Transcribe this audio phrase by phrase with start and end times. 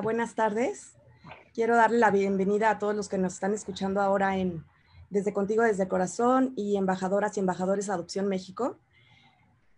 [0.00, 0.94] Buenas tardes.
[1.52, 4.64] Quiero darle la bienvenida a todos los que nos están escuchando ahora en
[5.10, 8.78] Desde Contigo, desde Corazón y Embajadoras y Embajadores Adopción México.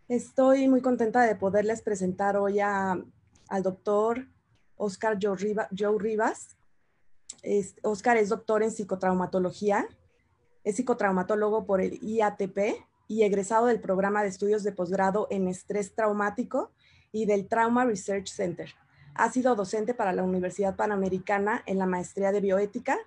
[0.09, 3.05] Estoy muy contenta de poderles presentar hoy al
[3.63, 4.29] doctor
[4.77, 6.57] Oscar Joe, Rivas.
[7.83, 9.87] Oscar es doctor en psicotraumatología,
[10.63, 12.59] es psicotraumatólogo por el IATP
[13.09, 16.71] y egresado del programa de estudios de posgrado en estrés traumático
[17.11, 18.75] y del Trauma Research Center.
[19.17, 22.99] Ha sido docente para la Universidad Panamericana en la maestría de bioética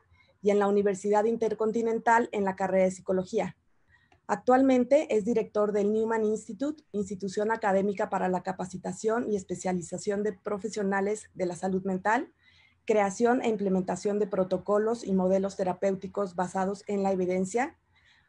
[0.41, 3.57] y en la Universidad Intercontinental en la carrera de psicología.
[4.25, 11.29] Actualmente es director del Newman Institute, institución académica para la capacitación y especialización de profesionales
[11.33, 12.31] de la salud mental,
[12.85, 17.77] creación e implementación de protocolos y modelos terapéuticos basados en la evidencia.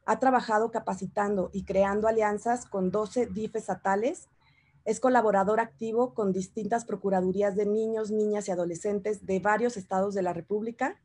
[0.04, 4.28] Ha trabajado capacitando y creando alianzas con 12 DIF estatales
[4.89, 10.22] es colaborador activo con distintas procuradurías de niños, niñas y adolescentes de varios estados de
[10.22, 10.98] la República.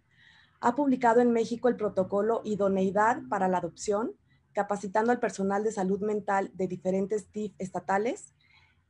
[0.61, 4.13] Ha publicado en México el protocolo Idoneidad para la Adopción,
[4.53, 8.33] capacitando al personal de salud mental de diferentes TIF estatales.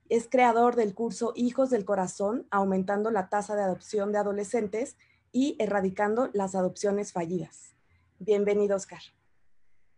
[0.09, 4.95] Es creador del curso Hijos del Corazón, aumentando la tasa de adopción de adolescentes
[5.31, 7.75] y erradicando las adopciones fallidas.
[8.19, 9.01] Bienvenido, Oscar.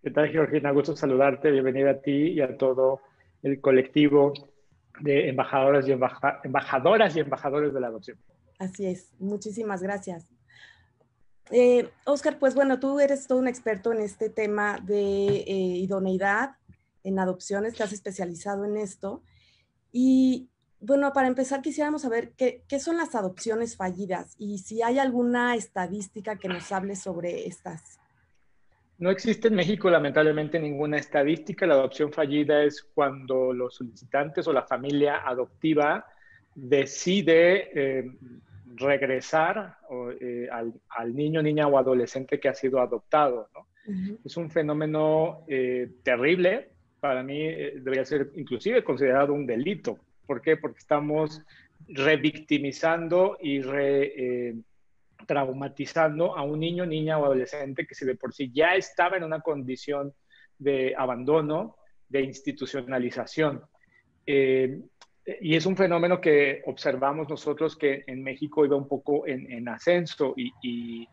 [0.02, 0.72] ¿Qué tal, Georgina?
[0.72, 1.52] Gusto saludarte.
[1.52, 3.02] Bienvenida a ti y a todo
[3.44, 4.32] el colectivo
[5.02, 8.18] de embajadoras y, embajadoras y embajadores de la adopción.
[8.60, 10.28] Así es, muchísimas gracias.
[11.52, 16.56] Eh, Oscar, pues bueno, tú eres todo un experto en este tema de eh, idoneidad
[17.04, 19.22] en adopciones, te has especializado en esto.
[19.92, 24.98] Y bueno, para empezar quisiéramos saber qué, qué son las adopciones fallidas y si hay
[25.00, 28.00] alguna estadística que nos hable sobre estas.
[28.98, 31.66] No existe en México, lamentablemente, ninguna estadística.
[31.66, 36.06] La adopción fallida es cuando los solicitantes o la familia adoptiva
[36.54, 38.12] decide eh,
[38.76, 39.78] regresar
[40.22, 43.50] eh, al, niño, niña o adolescente que ha sido adoptado.
[44.24, 46.70] Es un fenómeno eh, terrible.
[47.02, 50.00] Para mí debería ser inclusive considerado un delito.
[50.26, 50.56] ¿Por qué?
[50.56, 51.42] Porque estamos
[51.88, 54.56] revictimizando y re
[55.26, 59.24] traumatizando a un niño, niña o adolescente que si de por sí ya estaba en
[59.24, 60.14] una condición
[60.58, 61.78] de abandono,
[62.08, 63.64] de institucionalización.
[64.26, 64.80] Eh,
[65.42, 70.36] y es un fenómeno que observamos nosotros que en México iba un poco en, ascenso
[70.38, 71.08] y,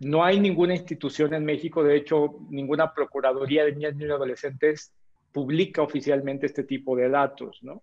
[0.00, 4.92] no hay ninguna institución en México, de hecho, ninguna Procuraduría de Niñas, Niños y Adolescentes
[5.32, 7.82] publica oficialmente este tipo de datos, ¿no?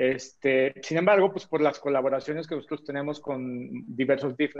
[0.00, 4.54] Este, sin embargo, pues por las colaboraciones que nosotros tenemos con diversos DIF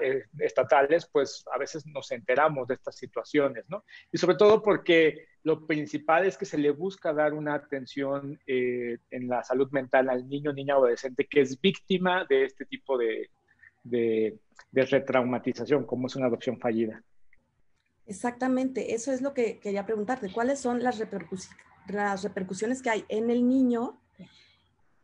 [0.00, 3.84] eh, estatales, pues a veces nos enteramos de estas situaciones, ¿no?
[4.10, 8.96] Y sobre todo porque lo principal es que se le busca dar una atención eh,
[9.10, 12.96] en la salud mental al niño, niña o adolescente que es víctima de este tipo
[12.96, 13.28] de,
[13.84, 14.38] de,
[14.72, 17.02] de retraumatización, como es una adopción fallida.
[18.06, 20.32] Exactamente, eso es lo que quería preguntarte.
[20.32, 20.98] ¿Cuáles son las,
[21.88, 24.00] las repercusiones que hay en el niño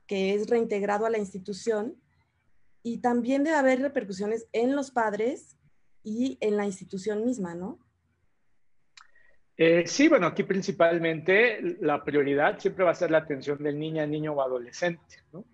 [0.07, 1.97] que es reintegrado a la institución
[2.83, 5.57] y también debe haber repercusiones en los padres
[6.03, 7.79] y en la institución misma, ¿no?
[9.57, 14.07] Eh, sí, bueno, aquí principalmente la prioridad siempre va a ser la atención del niño,
[14.07, 15.23] niño o adolescente.
[15.33, 15.45] ¿no?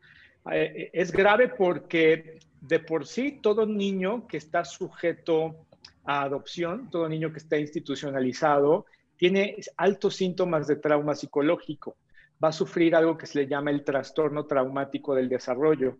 [0.50, 5.66] Eh, es grave porque de por sí todo niño que está sujeto
[6.04, 8.86] a adopción, todo niño que está institucionalizado,
[9.16, 11.96] tiene altos síntomas de trauma psicológico
[12.42, 15.98] va a sufrir algo que se le llama el trastorno traumático del desarrollo,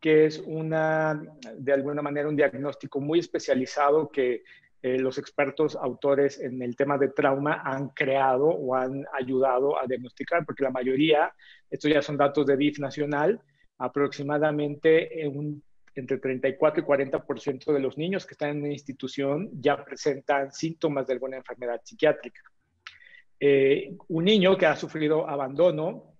[0.00, 1.20] que es una,
[1.56, 4.42] de alguna manera, un diagnóstico muy especializado que
[4.82, 9.86] eh, los expertos autores en el tema de trauma han creado o han ayudado a
[9.86, 11.34] diagnosticar, porque la mayoría,
[11.68, 13.40] estos ya son datos de DIF nacional,
[13.76, 15.62] aproximadamente un,
[15.94, 21.06] entre 34 y 40% de los niños que están en una institución ya presentan síntomas
[21.06, 22.42] de alguna enfermedad psiquiátrica.
[23.42, 26.14] Eh, un niño que ha sufrido abandono,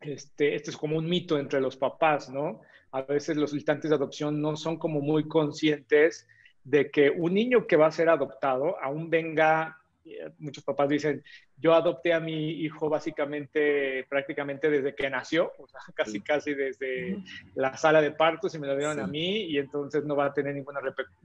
[0.00, 2.60] este, este es como un mito entre los papás, ¿no?
[2.90, 6.26] A veces los solicitantes de adopción no son como muy conscientes
[6.64, 11.22] de que un niño que va a ser adoptado, aún venga, eh, muchos papás dicen,
[11.56, 17.18] yo adopté a mi hijo básicamente, prácticamente desde que nació, o sea, casi, casi desde
[17.54, 20.34] la sala de partos y me lo dieron a mí y entonces no va a
[20.34, 20.80] tener ninguna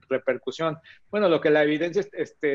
[0.07, 0.77] repercusión.
[1.09, 2.47] Bueno, lo que la evidencia este,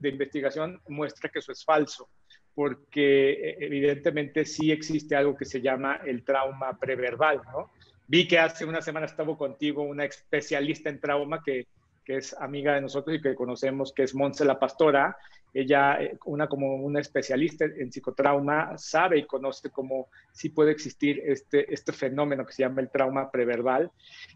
[0.00, 2.10] de investigación muestra que eso es falso
[2.54, 7.70] porque eh, evidentemente sí existe algo que se llama el trauma preverbal, ¿no?
[8.06, 11.66] Vi que hace una semana estaba contigo una especialista en trauma que
[12.04, 15.16] que es amiga de nosotros y que conocemos, que es Montse la Pastora.
[15.52, 21.22] Ella, eh, una como una especialista en psicotrauma, sabe y conoce cómo sí puede existir
[21.24, 23.90] este, este fenómeno que se llama el trauma preverbal.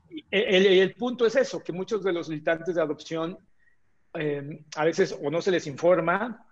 [0.08, 3.38] Y el, el punto es eso, que muchos de los militantes de adopción
[4.14, 6.46] eh, a veces o no se les informa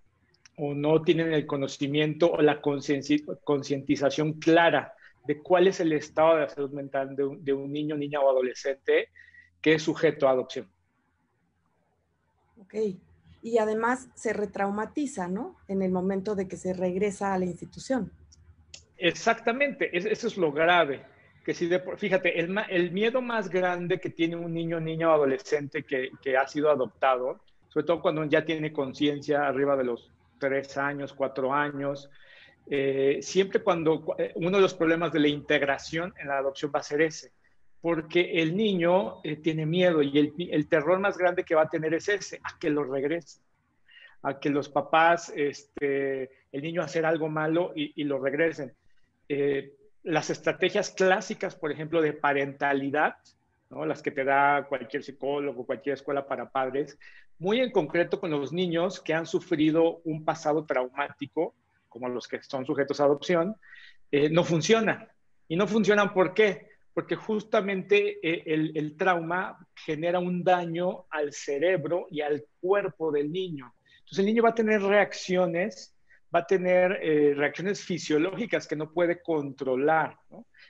[0.56, 4.94] o no tienen el conocimiento o la concientización clara
[5.26, 8.20] de cuál es el estado de la salud mental de un, de un niño, niña
[8.20, 9.08] o adolescente
[9.60, 10.68] que es sujeto a adopción.
[12.60, 12.74] Ok.
[13.42, 15.56] Y además se retraumatiza, ¿no?
[15.68, 18.10] En el momento de que se regresa a la institución.
[18.96, 21.04] Exactamente, eso es lo grave.
[21.44, 25.14] Que si de, fíjate, el, el, miedo más grande que tiene un niño, niño o
[25.14, 30.10] adolescente que, que ha sido adoptado, sobre todo cuando ya tiene conciencia arriba de los
[30.38, 32.10] tres años, cuatro años,
[32.68, 36.80] eh, siempre cuando eh, uno de los problemas de la integración en la adopción va
[36.80, 37.32] a ser ese,
[37.80, 41.68] porque el niño eh, tiene miedo y el, el, terror más grande que va a
[41.68, 43.40] tener es ese, a que lo regrese,
[44.22, 48.74] a que los papás, este, el niño hacer algo malo y, lo regresen.
[50.02, 53.16] las estrategias clásicas, por ejemplo, de parentalidad,
[53.70, 53.86] ¿no?
[53.86, 56.98] las que te da cualquier psicólogo, cualquier escuela para padres,
[57.38, 61.54] muy en concreto con los niños que han sufrido un pasado traumático,
[61.88, 63.56] como los que son sujetos a adopción,
[64.10, 65.08] eh, no funcionan.
[65.48, 66.68] Y no funcionan ¿por qué?
[66.92, 73.74] Porque justamente eh, el, trauma genera un daño al cerebro y al cuerpo del niño.
[73.98, 75.94] Entonces el niño va a tener reacciones,
[76.34, 80.16] va a tener eh, reacciones fisiológicas que no puede controlar.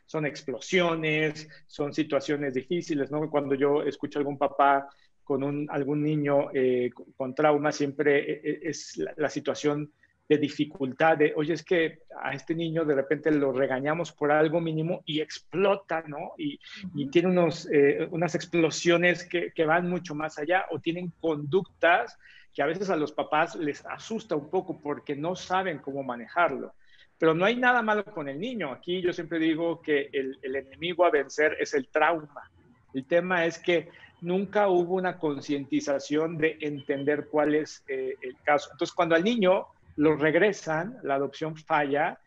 [0.05, 3.09] Son explosiones, son situaciones difíciles.
[3.31, 4.89] Cuando yo escucho a algún papá
[5.27, 9.91] con un, algún niño eh, con trauma, siempre es la, la situación
[10.29, 14.61] de dificultad, de, oye, es que a este niño de repente lo regañamos por algo
[14.61, 16.33] mínimo y explota, ¿no?
[16.37, 16.59] Y,
[16.95, 22.19] y tiene unos, eh, unas explosiones que, que, van mucho más allá o tienen conductas
[22.53, 26.75] que a veces a los papás les asusta un poco porque no saben cómo manejarlo.
[27.19, 28.73] Pero no hay nada malo con el niño.
[28.73, 32.51] Aquí yo siempre digo que el, el enemigo a vencer es el trauma.
[32.95, 33.89] El tema es que
[34.21, 38.71] nunca hubo una concientización de entender cuál es eh, el caso.
[38.73, 39.67] Entonces, cuando al niño
[39.97, 42.19] lo regresan, la adopción falla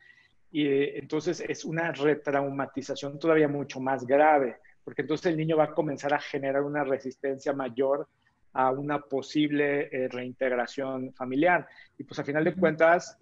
[0.52, 5.66] y eh, entonces es una retraumatización todavía mucho más grave, porque entonces el niño va
[5.66, 8.08] a comenzar a generar una resistencia mayor
[8.54, 11.68] a una posible eh, reintegración familiar.
[11.98, 13.18] Y pues a final de cuentas,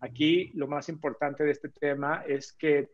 [0.00, 2.90] aquí lo más importante de este tema es que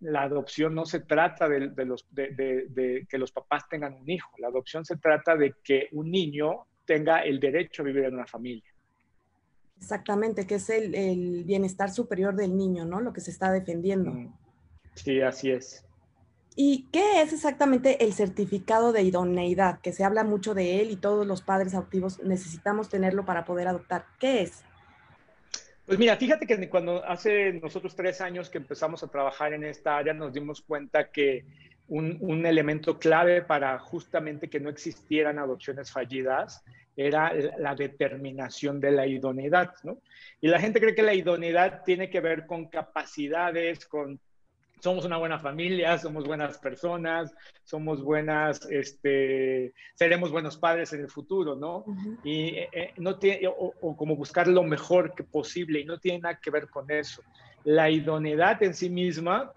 [0.00, 2.28] la adopción no se trata de, de los, de,
[2.68, 6.66] de, que los papás tengan un hijo, la adopción se trata de que un niño
[6.84, 8.72] tenga el derecho a vivir en una familia.
[9.76, 13.00] Exactamente, que es el, el, bienestar superior del niño, ¿no?
[13.00, 14.12] Lo que se está defendiendo.
[14.12, 14.32] Mm.
[14.94, 15.84] Sí, así es.
[16.56, 19.80] ¿Y qué es exactamente el certificado de idoneidad?
[19.80, 23.66] Que se habla mucho de él y todos los padres adoptivos necesitamos tenerlo para poder
[23.66, 24.06] adoptar.
[24.20, 24.62] ¿Qué es?
[25.86, 29.98] Pues mira, fíjate que cuando hace nosotros tres años que empezamos a trabajar en esta
[29.98, 31.44] área, nos dimos cuenta que
[31.88, 36.64] un, un elemento clave para justamente que no existieran adopciones fallidas
[36.96, 39.98] era la determinación de la idoneidad, ¿no?
[40.40, 44.20] Y la gente cree que la idoneidad tiene que ver con capacidades, con
[44.84, 51.08] somos una buena familia, somos buenas personas, somos buenas, este, seremos buenos padres en el
[51.08, 51.78] futuro, ¿no?
[51.86, 52.18] Uh -huh.
[52.22, 56.18] Y eh, no tiene, o, o, como buscar lo mejor que posible, y no tiene
[56.18, 57.22] nada que ver con eso.
[57.64, 59.54] La idoneidad en sí misma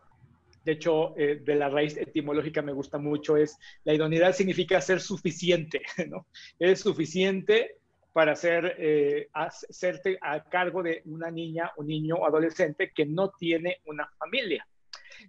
[0.63, 4.99] de hecho, eh, de la raíz etimológica me gusta mucho, es la idoneidad significa ser
[4.99, 6.27] suficiente, ¿no?
[6.59, 7.77] Es suficiente
[8.11, 13.29] para ser, eh, hacerte a cargo de una niña o niño o adolescente que no
[13.29, 14.65] tiene una familia.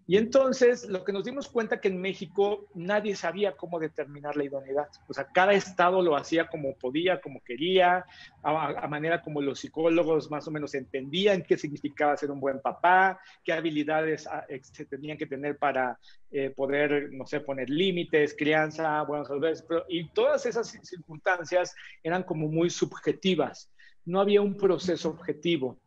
[0.06, 4.44] Y entonces lo que nos dimos cuenta que en México nadie sabía cómo determinar la
[4.44, 4.88] idoneidad.
[5.06, 8.04] O sea, cada estado lo hacía como podía, como quería,
[8.42, 13.20] a, manera como los psicólogos más o menos entendían qué significaba ser un buen papá,
[13.44, 15.98] qué habilidades ah, se tenían que tener para
[16.30, 22.48] eh, poder, no sé, poner límites, crianza, buenos valores, y todas esas circunstancias eran como
[22.48, 23.70] muy subjetivas.
[24.04, 25.78] No había un proceso objetivo.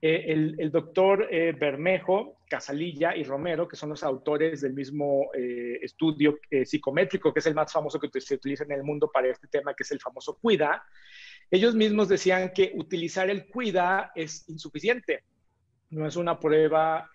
[0.00, 5.80] Eh, el, doctor eh, Bermejo, Casalilla y Romero, que son los autores del mismo eh,
[5.82, 9.48] estudio psicométrico, que es el más famoso que se utiliza en el mundo para este
[9.48, 10.84] tema, que es el famoso CUIDA,
[11.50, 15.24] ellos mismos decían que utilizar el CUIDA es insuficiente.
[15.90, 17.10] No es una prueba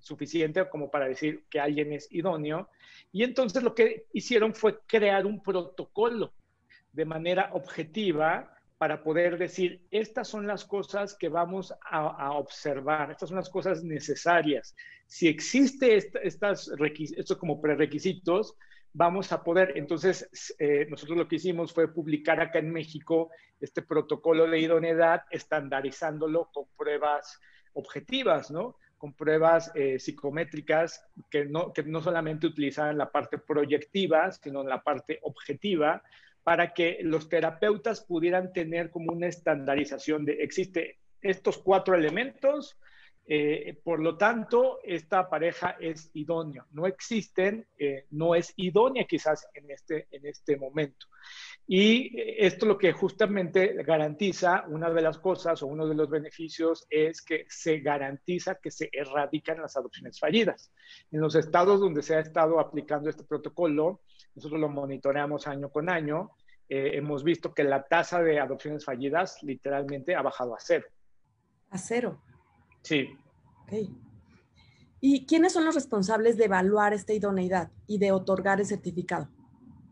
[0.00, 2.68] suficiente como para decir que alguien es idóneo.
[3.12, 6.34] Y entonces lo que hicieron fue crear un protocolo
[6.92, 8.53] de manera objetiva
[8.84, 13.82] para poder decir, estas son las cosas que vamos a, observar, estas son las cosas
[13.82, 14.76] necesarias.
[15.06, 18.58] Si existe estos como prerequisitos,
[18.92, 19.72] vamos a poder.
[19.76, 25.22] Entonces, eh, nosotros lo que hicimos fue publicar acá en México este protocolo de idoneidad,
[25.30, 27.40] estandarizándolo con pruebas
[27.72, 28.76] objetivas, ¿no?
[28.98, 34.82] Con pruebas eh, psicométricas que no, que no solamente utilizan la parte proyectiva, sino la
[34.82, 36.02] parte objetiva,
[36.44, 42.78] para que los terapeutas pudieran tener como una estandarización de, existe estos cuatro elementos,
[43.26, 46.66] eh, por lo tanto, esta pareja es idónea.
[46.72, 51.06] No existen, eh, no es idónea quizás en este, en este momento.
[51.66, 56.86] Y esto lo que justamente garantiza, una de las cosas o uno de los beneficios
[56.90, 60.70] es que se garantiza que se erradican las adopciones fallidas.
[61.10, 64.02] En los estados donde se ha estado aplicando este protocolo,
[64.34, 66.30] nosotros lo monitoreamos año con año,
[66.68, 70.86] eh, hemos visto que la tasa de adopciones fallidas literalmente ha bajado a cero.
[71.70, 72.20] A cero.
[72.82, 73.16] Sí.
[73.62, 73.72] Ok.
[75.00, 79.28] ¿Y quiénes son los responsables de evaluar esta idoneidad y de otorgar el certificado?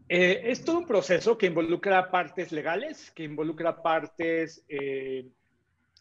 [0.08, 5.28] Eh, es todo un proceso que involucra partes legales, que involucra partes eh,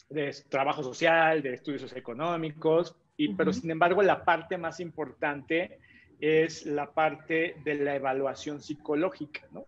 [0.10, 5.80] de trabajo social, de estudios socioeconómicos, y, pero sin embargo la parte más importante
[6.22, 9.68] es la parte de la evaluación psicológica, ¿no?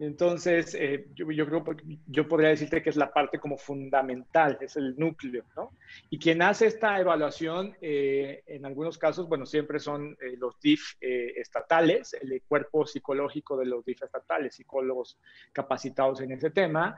[0.00, 1.64] Entonces, eh, yo, yo, creo,
[2.06, 5.70] yo podría decirte que es la parte como fundamental, es el núcleo, ¿no?
[6.10, 10.96] Y quien hace esta evaluación, eh, en algunos casos, bueno, siempre son eh, los DIF
[11.00, 15.18] estatales, el cuerpo psicológico de los DIF estatales, psicólogos
[15.52, 16.96] capacitados en ese tema.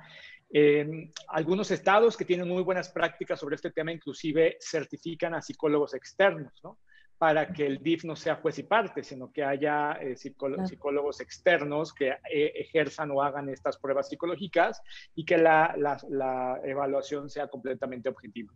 [1.28, 6.52] algunos estados que tienen muy buenas prácticas sobre este tema, inclusive certifican a psicólogos externos,
[6.62, 6.78] ¿no?
[7.18, 11.94] Para que el DIF no sea juez y parte, sino que haya eh, psicólogos externos
[11.94, 14.82] que eh, ejerzan o hagan estas pruebas psicológicas
[15.14, 18.52] y que la, la, evaluación sea completamente objetiva.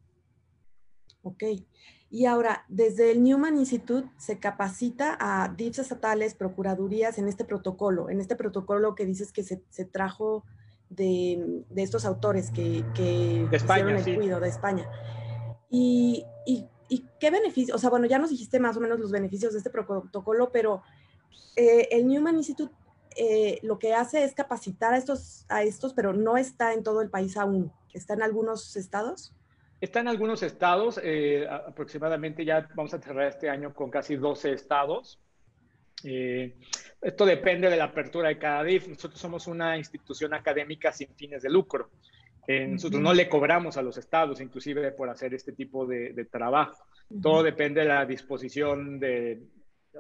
[1.23, 1.45] Ok.
[2.11, 8.11] Y ahora, desde el Newman Institute se capacita a DIFs estatales, procuradurías en este protocolo,
[8.11, 10.45] en este protocolo que dices que se, se trajo
[10.89, 14.91] de, de, estos autores que, que de España, el cuidado de España.
[15.71, 17.77] Y, y ¿Y qué beneficios?
[17.77, 20.83] O sea, bueno, ya nos dijiste más o menos los beneficios de este protocolo, pero
[21.55, 22.75] eh, el Newman Institute
[23.17, 27.01] eh, lo que hace es capacitar a estos, a estos, pero no está en todo
[27.01, 27.73] el país aún.
[27.95, 29.33] ¿Está en algunos estados?
[29.81, 34.53] Está en algunos estados, eh, aproximadamente ya vamos a cerrar este año con casi 12
[34.53, 35.21] estados.
[36.03, 38.89] esto depende de la apertura de cada DIF.
[38.89, 41.91] Nosotros somos una institución académica sin fines de lucro.
[42.53, 46.85] Eh, nosotros no le cobramos a los estados, inclusive por hacer este tipo de, trabajo.
[47.23, 49.41] Todo depende de la disposición de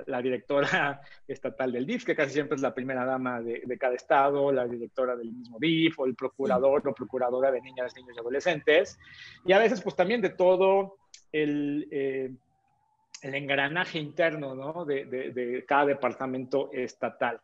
[0.06, 4.50] la directora estatal del DIF, que casi siempre es la primera dama de, cada estado,
[4.50, 8.98] la directora del mismo DIF, o el procurador o procuradora de niñas, niños y adolescentes.
[9.46, 10.96] Y a veces, pues también de todo
[11.30, 12.32] el, eh,
[13.22, 14.84] el engranaje interno ¿no?
[14.84, 17.40] de, de cada departamento estatal.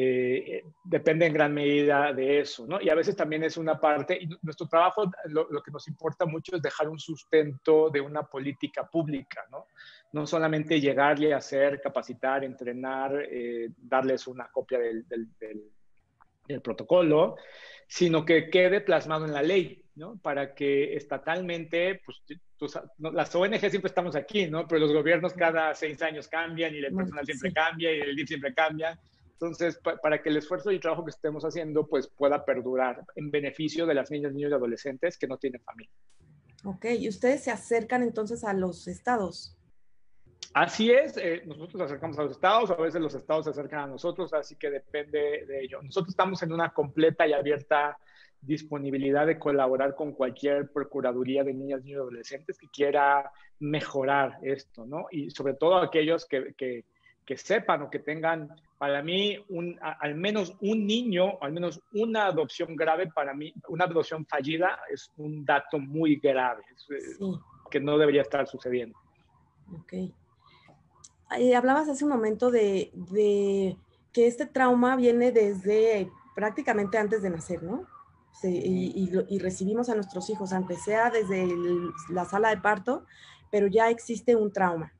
[0.00, 2.80] Eh, depende en gran medida de eso, ¿no?
[2.80, 6.54] Y a veces también es una parte, y nuestro trabajo lo, que nos importa mucho
[6.54, 9.66] es dejar un sustento de una política pública, ¿no?
[10.12, 17.34] No solamente llegarle a hacer, capacitar, entrenar, eh, darles una copia del, del, protocolo,
[17.88, 20.16] sino que quede plasmado en la ley, ¿no?
[20.22, 22.22] Para que estatalmente, pues,
[23.00, 24.68] las ONG siempre estamos aquí, ¿no?
[24.68, 28.28] Pero los gobiernos cada seis años cambian y el personal siempre cambia y el DIF
[28.28, 28.96] siempre cambia.
[29.40, 33.30] Entonces, para que el esfuerzo y el trabajo que estemos haciendo pues pueda perdurar en
[33.30, 35.92] beneficio de las niñas, niños y adolescentes que no tienen familia.
[36.64, 39.56] Ok, y ustedes se acercan entonces a los estados.
[40.54, 43.80] Así es, eh, nosotros nos acercamos a los estados, a veces los estados se acercan
[43.80, 45.80] a nosotros, así que depende de ello.
[45.82, 47.96] Nosotros estamos en una completa y abierta
[48.40, 53.30] disponibilidad de colaborar con cualquier procuraduría de niñas, niños y adolescentes que quiera
[53.60, 55.06] mejorar esto, ¿no?
[55.10, 56.84] Y sobre todo aquellos que, que,
[57.28, 62.24] que sepan o que tengan para mí, un, al menos un niño, al menos una
[62.24, 66.62] adopción grave, para mí, una adopción fallida es un dato muy grave,
[67.70, 68.98] que no debería estar sucediendo.
[69.74, 70.10] Ok.
[71.54, 72.92] hablabas hace un momento de,
[74.10, 77.86] que este trauma viene desde prácticamente antes de nacer, ¿no?
[78.42, 81.46] y, recibimos a nuestros hijos, aunque sea desde
[82.08, 83.04] la sala de parto,
[83.50, 84.94] pero ya existe un trauma.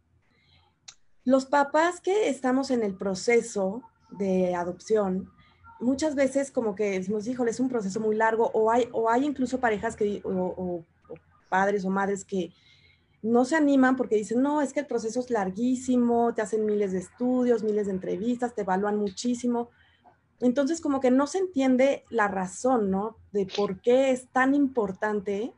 [1.28, 3.82] Los papás que estamos en el proceso
[4.12, 5.30] de adopción,
[5.78, 9.26] muchas veces como que decimos, híjole, es un proceso muy largo, o hay, o hay
[9.26, 10.86] incluso parejas que, o,
[11.50, 12.54] padres o madres que
[13.20, 16.92] no se animan porque dicen, no, es que el proceso es larguísimo, te hacen miles
[16.92, 19.68] de estudios, miles de entrevistas, te evalúan muchísimo.
[20.40, 23.18] Entonces, como que no se entiende la razón, ¿no?
[23.32, 25.52] De por qué es tan importante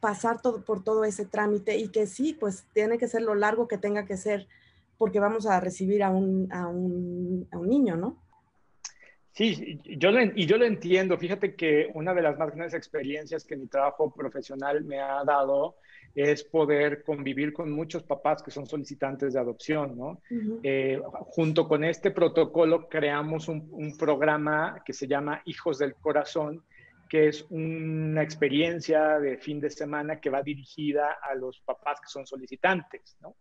[0.00, 3.68] pasar todo, por todo ese trámite y que sí, pues tiene que ser lo largo
[3.68, 4.48] que tenga que ser
[5.02, 8.22] porque vamos a recibir a un, a un, a un niño, ¿no?
[9.32, 11.18] Sí, yo lo, y yo lo entiendo.
[11.18, 15.74] Fíjate que una de las más grandes experiencias que mi trabajo profesional me ha dado
[16.14, 20.20] es poder convivir con muchos papás que son solicitantes de adopción, ¿no?
[20.62, 26.62] Eh, junto con este protocolo creamos un, un, programa que se llama Hijos del Corazón,
[27.08, 32.06] que es una experiencia de fin de semana que va dirigida a los papás que
[32.06, 33.34] son solicitantes, ¿no?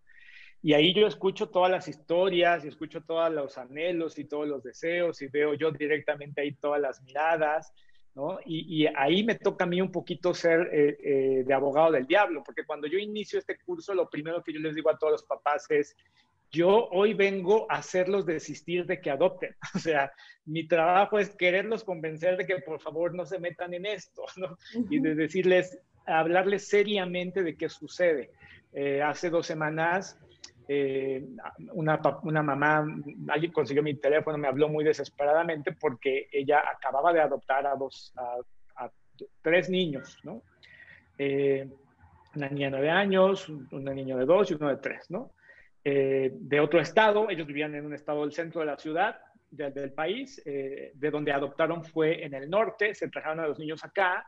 [0.64, 4.62] Y ahí yo escucho todas las historias y escucho todos los anhelos y todos los
[4.62, 7.74] deseos y veo yo directamente ahí todas las miradas,
[8.14, 8.40] ¿no?
[8.46, 12.44] Y, ahí me toca a mí un poquito ser eh, eh, de abogado del diablo,
[12.46, 15.24] porque cuando yo inicio este curso, lo primero que yo les digo a todos los
[15.24, 15.96] papás es,
[16.52, 19.56] yo hoy vengo a hacerlos desistir de que adopten.
[19.76, 20.12] O sea,
[20.46, 24.58] mi trabajo es quererlos convencer de que por favor no se metan en esto, ¿no?
[24.90, 28.32] Y de decirles, hablarles seriamente de qué sucede.
[28.74, 30.20] Eh, hace dos semanas
[30.68, 31.26] eh,
[31.74, 32.86] una, una, mamá,
[33.30, 38.14] alguien consiguió mi teléfono, me habló muy desesperadamente porque ella acababa de adoptar a dos,
[38.16, 38.38] a,
[39.42, 40.42] tres niños, ¿no?
[41.18, 41.70] Eh,
[42.36, 45.32] una niña de nueve años, un, niño de dos y uno de tres, ¿no?
[45.84, 49.20] Eh, de otro estado, ellos vivían en un estado del centro de la ciudad,
[49.52, 54.26] del país, de donde adoptaron fue en el norte, se trajeron a los niños acá,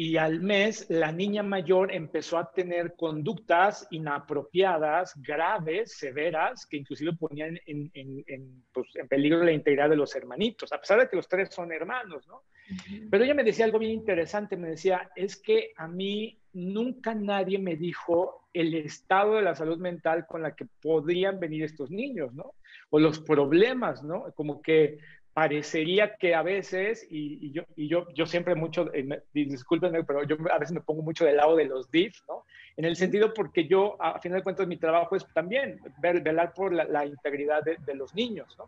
[0.00, 7.12] y al mes la niña mayor empezó a tener conductas inapropiadas, graves, severas, que inclusive
[7.12, 11.28] ponían en, pues, en, peligro la integridad de los hermanitos, a pesar de que los
[11.28, 12.44] tres son hermanos, ¿no?
[13.10, 17.58] Pero ella me decía algo bien interesante, me decía, es que a mí nunca nadie
[17.58, 22.32] me dijo el estado de la salud mental con la que podrían venir estos niños,
[22.32, 22.54] ¿no?
[22.88, 24.32] O los problemas, ¿no?
[24.32, 24.96] Como que
[25.32, 30.36] parecería que a veces, y, yo, y yo, yo siempre mucho, eh, discúlpenme, pero yo
[30.52, 32.44] a veces me pongo mucho del lado de los DIF, ¿no?
[32.76, 36.72] En el sentido porque yo, a final de cuentas, mi trabajo es también velar por
[36.72, 38.66] la, integridad de, los niños, ¿no?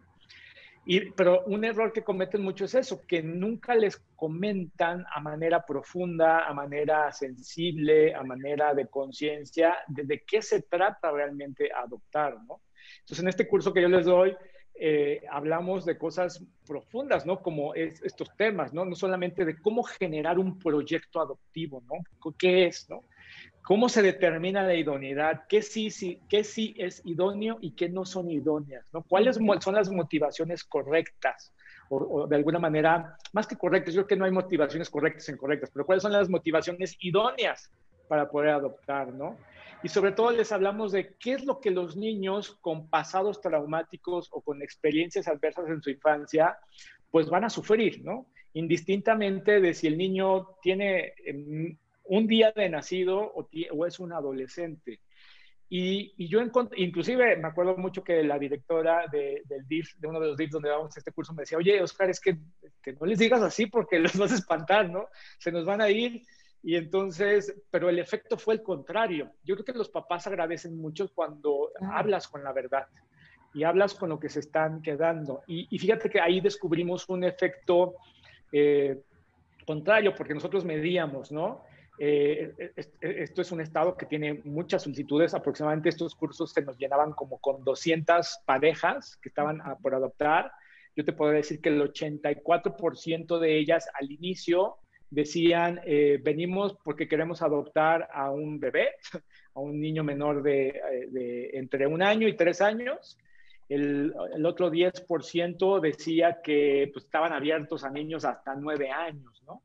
[0.85, 5.64] Y, pero un error que cometen mucho es eso, que nunca les comentan a manera
[5.64, 12.35] profunda, a manera sensible, a manera de conciencia, de, de qué se trata realmente adoptar,
[12.48, 12.61] ¿no?
[13.01, 14.37] Entonces, en este curso que yo les doy,
[14.85, 17.40] eh, hablamos de cosas profundas, ¿no?
[17.40, 18.85] Como estos temas, ¿no?
[18.85, 22.33] No solamente de cómo generar un proyecto adoptivo, ¿no?
[22.37, 23.05] ¿Qué es, ¿no?
[23.62, 25.42] ¿Cómo se determina la idoneidad?
[25.49, 28.85] ¿Qué sí, sí, qué sí es idóneo y qué no son idóneas?
[28.92, 29.05] ¿no?
[29.05, 31.53] ¿Cuáles son las motivaciones correctas?
[31.88, 35.33] O, de alguna manera, más que correctas, yo creo que no hay motivaciones correctas e
[35.33, 37.71] incorrectas, pero ¿cuáles son las motivaciones idóneas
[38.12, 39.38] para poder adoptar, ¿no?
[39.83, 44.29] Y sobre todo les hablamos de qué es lo que los niños con pasados traumáticos
[44.33, 46.59] o con experiencias adversas en su infancia,
[47.11, 48.27] pues van a sufrir, ¿no?
[48.53, 55.01] Indistintamente de si el niño tiene em, un día de nacido o, es un adolescente.
[55.70, 56.42] Y, y, yo
[56.77, 59.42] inclusive me acuerdo mucho que la directora de,
[60.07, 62.37] uno de los DIF donde vamos a este curso, me decía, oye, Oscar, es que,
[62.83, 65.09] que no les digas así porque los vas a espantar, ¿no?
[65.38, 66.20] Se nos van a ir
[66.62, 69.33] y entonces, pero el efecto fue el contrario.
[69.44, 72.87] Yo creo que los papás agradecen mucho cuando hablas con la verdad
[73.53, 75.42] y hablas con lo que se están quedando.
[75.46, 77.94] Y, fíjate que ahí descubrimos un efecto
[78.53, 79.01] eh,
[79.66, 81.64] contrario, porque nosotros medíamos, ¿no?
[81.98, 87.12] Eh, esto es un estado que tiene muchas solicitudes, aproximadamente estos cursos se nos llenaban
[87.12, 90.53] como con 200 parejas que estaban por adoptar.
[90.96, 94.79] Yo te puedo decir que el 84% de ellas al inicio
[95.12, 98.94] decían, eh, venimos porque queremos adoptar a un bebé,
[99.55, 103.18] a un niño menor de, eh, entre un año y tres años.
[103.68, 109.62] El, el otro 10% decía que pues, estaban abiertos a niños hasta nueve años, ¿no?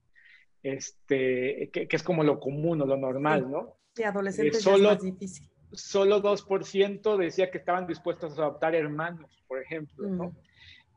[0.64, 3.78] Este, que, es como lo común o lo normal, ¿no?
[3.94, 5.50] Sí, adolescentes eh, solo, es más difícil.
[5.72, 10.24] Solo 2% decía que estaban dispuestos a adoptar hermanos, por ejemplo, ¿no?
[10.26, 10.36] Mm.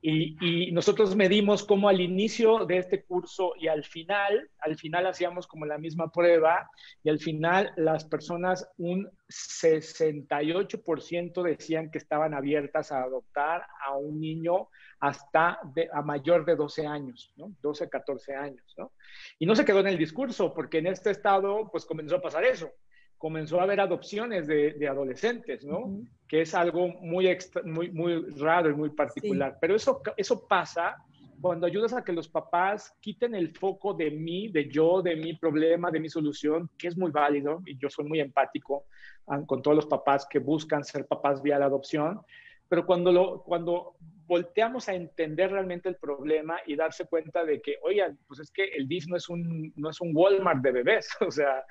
[0.02, 5.46] Y, nosotros medimos cómo al inicio de este curso y al final, al final hacíamos
[5.46, 6.70] como la misma prueba
[7.02, 14.18] y al final las personas, un 68% decían que estaban abiertas a adoptar a un
[14.20, 14.68] niño
[15.00, 15.60] hasta
[15.92, 17.52] a mayor de 12 años, ¿no?
[17.60, 18.92] 12, 14 años, ¿no?
[19.38, 22.44] Y no se quedó en el discurso porque en este estado pues comenzó a pasar
[22.44, 22.72] eso
[23.20, 26.00] comenzó a haber adopciones de, adolescentes, ¿no?
[26.26, 27.28] Que es algo muy,
[27.64, 29.58] muy, muy raro y muy particular.
[29.60, 30.96] Pero eso, eso pasa
[31.38, 35.34] cuando ayudas a que los papás quiten el foco de mí, de yo, de mi
[35.34, 38.86] problema, de mi solución, que es muy válido, y yo soy muy empático
[39.26, 42.22] ah, con todos los papás que buscan ser papás vía la adopción,
[42.70, 43.96] pero cuando, lo, cuando
[44.30, 48.62] volteamos a entender realmente el problema y darse cuenta de que, oigan, pues es que
[48.62, 51.64] el DIF no es un, no es un Walmart de bebés, o sea,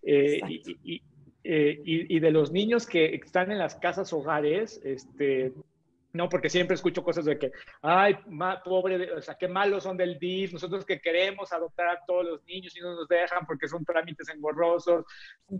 [0.00, 1.02] eh, y,
[1.42, 5.52] eh, y, y, de los niños que están en las casas hogares, este,
[6.14, 7.50] no, porque siempre escucho cosas de que,
[7.82, 8.16] ay,
[8.64, 12.44] pobre, o sea, qué malos son del DIF, nosotros que queremos adoptar a todos los
[12.44, 15.04] niños y no nos dejan porque son trámites engorrosos,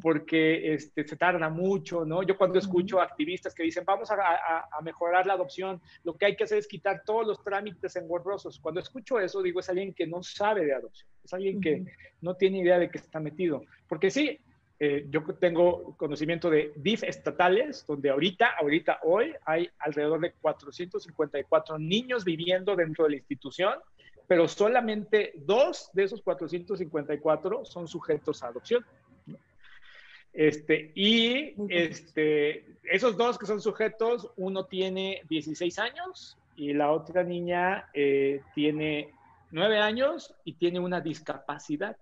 [0.00, 2.22] porque este, se tarda mucho, ¿no?
[2.22, 6.36] Yo cuando escucho activistas que dicen, vamos a, a, mejorar la adopción, lo que hay
[6.36, 8.60] que hacer es quitar todos los trámites engorrosos.
[8.60, 11.84] Cuando escucho eso, digo, es alguien que no sabe de adopción, es alguien que
[12.20, 13.64] no tiene idea de qué está metido.
[13.88, 14.38] Porque sí,
[14.80, 21.78] eh, yo tengo conocimiento de DIF estatales, donde ahorita, ahorita, hoy, hay alrededor de 454
[21.78, 23.74] niños viviendo dentro de la institución,
[24.26, 28.84] pero solamente dos de esos 454 son sujetos a adopción.
[30.32, 37.22] Este, y este, esos dos que son sujetos, uno tiene 16 años y la otra
[37.22, 39.12] niña eh, tiene
[39.52, 41.96] 9 años y tiene una discapacidad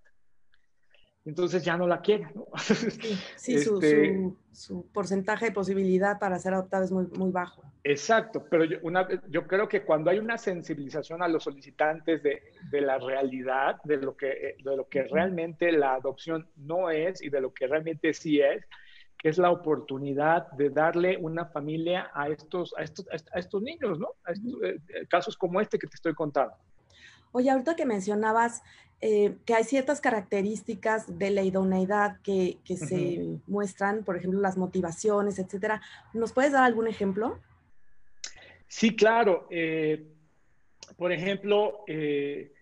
[1.25, 2.27] entonces ya no la quiere.
[2.35, 2.47] ¿no?
[3.37, 7.63] Sí, este su, porcentaje de posibilidad para ser adoptada es muy, muy bajo.
[7.85, 12.43] Exacto, pero yo, una, yo creo que cuando hay una sensibilización a los solicitantes de,
[12.71, 17.31] de la realidad, de lo, que, de lo que realmente la adopción no es y
[17.31, 18.65] de lo que realmente sí es,
[19.19, 23.99] que es la oportunidad de darle una familia a estos, a estos, a estos niños,
[23.99, 24.09] ¿no?
[24.25, 26.55] A estos, eh, casos como este que te estoy contando.
[27.31, 28.63] Oye, ahorita que mencionabas
[29.05, 35.41] eh, que hay ciertas características de la idoneidad que, se muestran, por ejemplo, las motivaciones,
[35.41, 35.83] etcétera.
[36.15, 37.41] ¿Nos puedes dar algún ejemplo?
[38.69, 39.49] Sí, claro.
[39.51, 40.07] Eh,
[40.97, 42.53] por ejemplo, eh,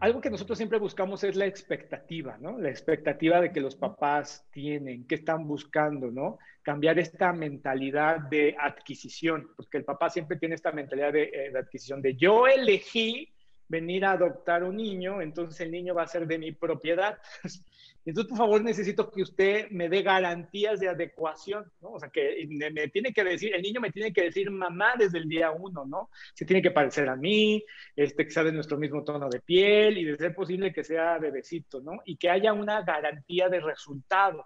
[0.00, 2.58] algo que nosotros siempre buscamos es la expectativa, ¿no?
[2.58, 6.38] La expectativa de que los papás tienen, que están buscando, ¿no?
[6.62, 12.00] Cambiar esta mentalidad de adquisición, porque el papá siempre tiene esta mentalidad de, de adquisición,
[12.00, 13.33] de yo elegí
[13.74, 17.18] venir a adoptar un niño, entonces el niño va a ser de mi propiedad.
[18.06, 21.92] Entonces, por favor, necesito que usted me dé garantías de adecuación, ¿no?
[21.92, 25.16] O sea, que me, tiene que decir, el niño me tiene que decir mamá desde
[25.16, 26.10] el día uno, ¿no?
[26.34, 27.64] Se tiene que parecer a mí,
[27.96, 31.16] este, que sea de nuestro mismo tono de piel y de ser posible que sea
[31.18, 32.02] bebecito, ¿no?
[32.04, 34.44] Y que haya una garantía de resultado.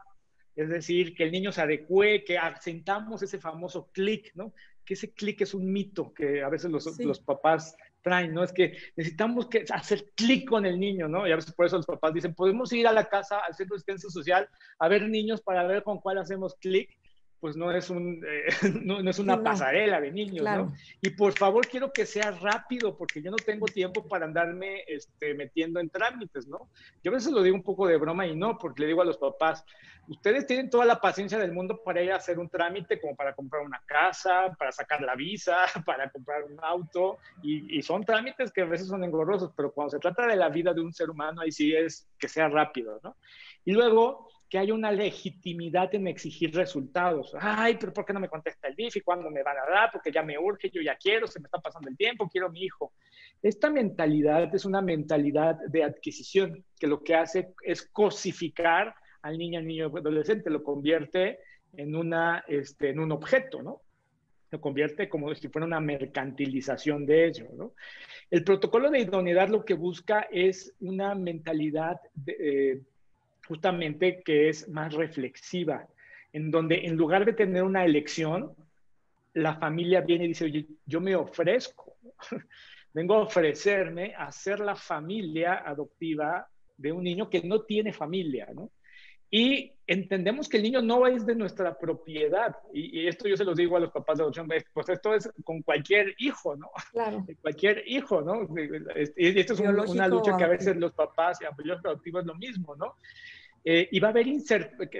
[0.55, 4.53] Es decir, que el niño se adecue, que asentamos ese famoso clic, ¿no?
[4.85, 7.77] Que ese clic es un mito que a veces los, los papás
[8.09, 8.43] ¿no?
[8.43, 11.27] Es que necesitamos que hacer clic con el niño, ¿no?
[11.27, 13.75] Y a veces por eso los papás dicen, podemos ir a la casa, al centro
[13.75, 16.98] de asistencia social, a ver niños para ver con cuál hacemos clic
[17.41, 18.49] pues no es, un, eh,
[18.83, 20.75] no, es una pasarela de niños, ¿no?
[21.01, 25.35] Y por favor quiero que sea rápido porque yo no tengo tiempo para andarme este,
[25.35, 26.69] metiendo en trámites, ¿no?
[27.03, 29.05] Yo a veces lo digo un poco de broma y no, porque le digo a
[29.05, 29.65] los papás,
[30.09, 33.35] ustedes tienen toda la paciencia del mundo para ir a hacer un trámite como para
[33.35, 38.53] comprar una casa, para sacar la visa, para comprar un auto, y, y son trámites
[38.53, 41.11] que a veces son engorrosos, pero cuando se trata de la vida de un ser
[41.11, 43.17] humano, ahí sí es que sea rápido, ¿no?
[43.65, 47.35] Y luego que hay una legitimidad en exigir resultados.
[47.39, 49.91] Ay, pero ¿por qué no me contesta el DIF y cuándo me van a dar?
[49.93, 52.63] Porque ya me urge, yo ya quiero, se me está pasando el tiempo, quiero mi
[52.63, 52.93] hijo.
[53.43, 59.59] Esta mentalidad es una mentalidad de adquisición que lo que hace es cosificar al niño,
[59.59, 61.41] al niño adolescente, lo convierte
[61.77, 63.83] en, una, este, en un objeto, ¿no?
[64.51, 67.75] Lo convierte como si fuera una mercantilización de ello, ¿no?
[68.31, 72.81] El protocolo de idoneidad lo que busca es una mentalidad de, eh,
[73.49, 75.89] justamente que es más reflexiva,
[76.33, 78.55] en donde en lugar de tener una elección,
[79.35, 81.97] la familia viene y dice, oye, yo me ofrezco,
[82.93, 88.49] vengo a ofrecerme a ser la familia adoptiva de un niño que no tiene familia,
[88.55, 88.71] ¿no?
[89.31, 92.57] Y entendemos que el niño no es de nuestra propiedad.
[92.73, 95.63] Y, esto yo se los digo a los papás de adopción, pues esto es con
[95.63, 96.71] cualquier hijo, ¿no?
[96.93, 97.27] Claro.
[97.43, 98.49] Cualquier hijo, ¿no?
[99.17, 102.35] Y esto es una, lucha que a veces los papás y apoyos adoptivos es lo
[102.37, 102.95] mismo, ¿no?
[103.65, 104.27] Eh, y va a haber,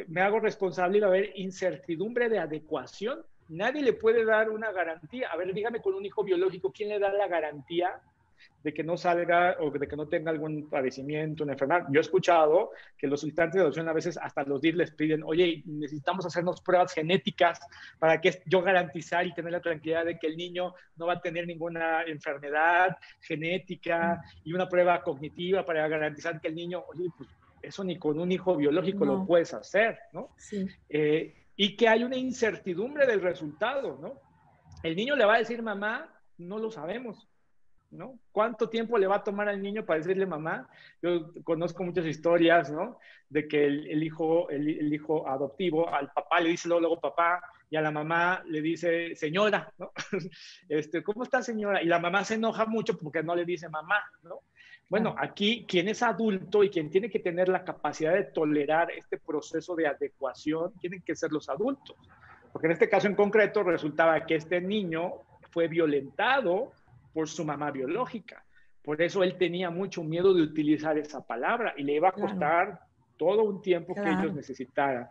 [0.09, 3.25] me hago responsable, y va a haber incertidumbre de adecuación.
[3.49, 5.29] Nadie le puede dar una garantía.
[5.31, 8.01] A ver, dígame con un hijo biológico, ¿quién le da la garantía
[8.63, 11.87] de que no salga o de que no tenga algún padecimiento, una enfermedad?
[11.91, 15.23] Yo he escuchado que los solicitantes de adopción a veces hasta los DIR les piden,
[15.25, 17.61] oye, necesitamos hacernos pruebas genéticas
[17.99, 21.21] para que yo garantizar y tener la tranquilidad de que el niño no va a
[21.21, 27.29] tener ninguna enfermedad genética y una prueba cognitiva para garantizar que el niño, oye, pues
[27.63, 30.31] eso ni con un hijo biológico lo puedes hacer, ¿no?
[30.37, 30.67] Sí.
[30.89, 34.21] Eh, y que hay una incertidumbre del resultado, ¿no?
[34.83, 37.29] El niño le va a decir mamá, no lo sabemos,
[37.91, 38.19] ¿no?
[38.33, 40.69] ¿Cuánto tiempo le va a tomar al niño para decirle mamá?
[41.03, 42.99] Yo conozco muchas historias, ¿no?
[43.29, 47.77] De que el, hijo, el, hijo adoptivo al papá le dice luego, luego, papá y
[47.77, 49.93] a la mamá le dice señora, ¿no?
[50.69, 51.83] Este, ¿cómo está señora?
[51.83, 54.43] Y la mamá se enoja mucho porque no le dice mamá, ¿no?
[54.89, 59.19] Bueno, aquí quien es adulto y quien tiene que tener la capacidad de tolerar este
[59.19, 61.97] proceso de adecuación tienen que ser los adultos.
[62.53, 65.13] Porque en este caso en concreto resultaba que este niño
[65.51, 66.73] fue violentado
[67.13, 68.45] por su mamá biológica.
[68.83, 72.81] Por eso él tenía mucho miedo de utilizar esa palabra y le iba a costar
[73.19, 75.09] todo un tiempo que ellos necesitaran.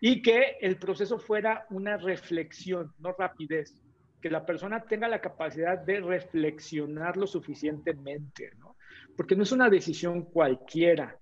[0.00, 3.82] Y que el proceso fuera una reflexión, no rapidez.
[4.20, 8.65] Que la persona tenga la capacidad de reflexionar lo suficientemente, ¿no?
[9.16, 11.18] Porque no es una decisión cualquiera,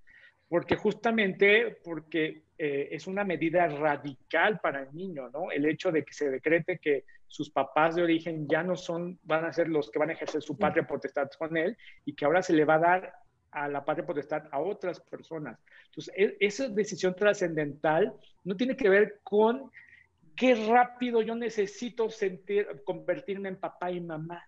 [0.48, 5.50] porque justamente porque eh, es una medida radical para el niño, ¿no?
[5.50, 9.44] El hecho de que se decrete que sus papás de origen ya no son, van
[9.44, 12.42] a ser los que van a ejercer su patria potestad con él y que ahora
[12.42, 13.14] se le va a dar
[13.50, 15.59] a la patria potestad a otras personas.
[15.87, 18.12] Entonces, e, esa decisión trascendental
[18.44, 19.70] no tiene que ver con
[20.37, 24.44] qué rápido yo necesito sentir, convertirme en papá y mamá.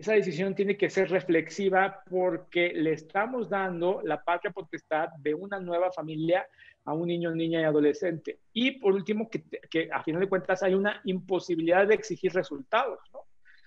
[0.00, 5.60] Esa decisión tiene que ser reflexiva porque le estamos dando la patria potestad de una
[5.60, 6.46] nueva familia
[6.86, 8.38] a un niño, niña y adolescente.
[8.54, 12.98] Y por último, que, que a final de cuentas hay una imposibilidad de exigir resultados,
[13.12, 13.20] ¿no?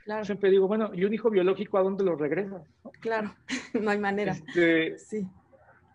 [0.05, 0.25] Claro.
[0.25, 2.63] Siempre digo, bueno, ¿y un hijo biológico a dónde lo regresas?
[2.99, 3.35] Claro,
[3.79, 4.31] no hay manera.
[4.31, 5.27] Este, sí.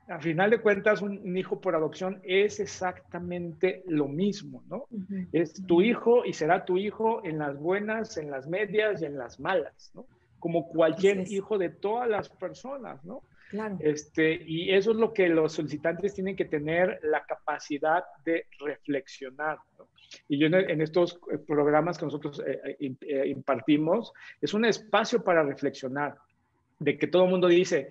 [0.06, 4.86] A final de cuentas, un, hijo por adopción es exactamente lo mismo, ¿no?
[5.32, 9.18] Es tu hijo y será tu hijo en las buenas, en las medias y en
[9.18, 10.06] las malas, ¿no?
[10.38, 13.22] Como cualquier hijo de todas las personas, ¿no?
[13.50, 13.78] Claro.
[13.80, 19.58] Este, y eso es lo que los solicitantes tienen que tener la capacidad de reflexionar.
[20.28, 25.42] Y yo en, estos eh, programas que nosotros eh, eh, impartimos, es un espacio para
[25.42, 26.16] reflexionar,
[26.78, 27.88] de que todo el mundo dice,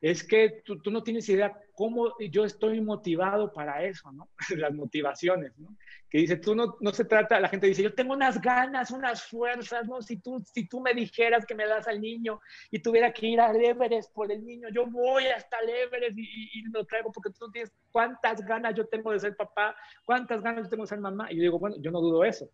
[0.00, 4.28] es que tú, tú, no tienes idea cómo yo estoy motivado para eso, ¿no?
[4.56, 5.76] Las motivaciones, ¿no?
[6.10, 9.22] Que dice, tú no, no se trata, la gente dice, yo tengo unas ganas, unas
[9.24, 10.02] fuerzas, ¿no?
[10.02, 13.40] Si tú, si tú me dijeras que me das al niño y tuviera que ir
[13.40, 17.50] a Everest por el niño, yo voy hasta el y, y, lo traigo porque tú
[17.50, 21.32] tienes cuántas ganas yo tengo de ser papá, cuántas ganas yo tengo de ser mamá.
[21.32, 22.50] Y yo digo, bueno, yo no dudo eso,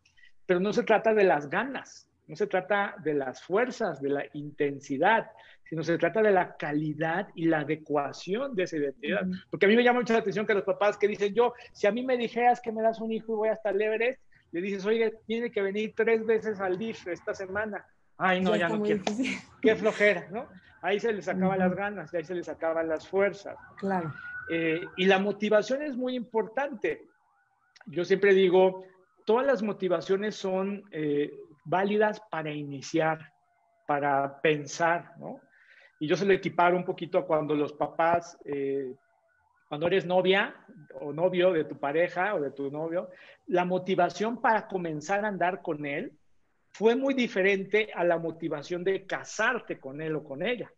[0.46, 4.24] pero no se trata de las ganas, no se trata de las fuerzas, de la
[4.34, 5.30] intensidad,
[5.70, 9.22] sino se trata de la calidad y la adecuación de esa identidad.
[9.48, 11.86] Porque a mí me llama mucho la atención que los papás que dicen, yo, si
[11.86, 14.60] a mí me dijeras que me das un hijo y voy hasta el Everest, le
[14.60, 17.86] dices, oye, tiene que venir tres veces al DIF esta semana.
[18.18, 19.04] Ay, no, ya, no quiero.
[19.62, 20.48] Qué flojera, ¿no?
[20.82, 23.56] Ahí se les acaban las ganas, ahí se les acaban las fuerzas.
[23.78, 24.12] Claro.
[24.50, 27.06] Eh, y la motivación es muy importante.
[27.86, 28.84] Yo siempre digo,
[29.24, 31.30] todas las motivaciones son eh,
[31.64, 33.32] válidas para iniciar,
[33.86, 35.40] para pensar, ¿no?
[36.00, 38.92] Y yo se lo equiparo un poquito a cuando los papás, eh,
[39.68, 40.56] cuando eres novia
[41.00, 43.10] o novio de tu pareja o de tu novio,
[43.46, 46.12] la motivación para comenzar a andar con él
[46.72, 50.72] fue muy diferente a la motivación de casarte con él o con ella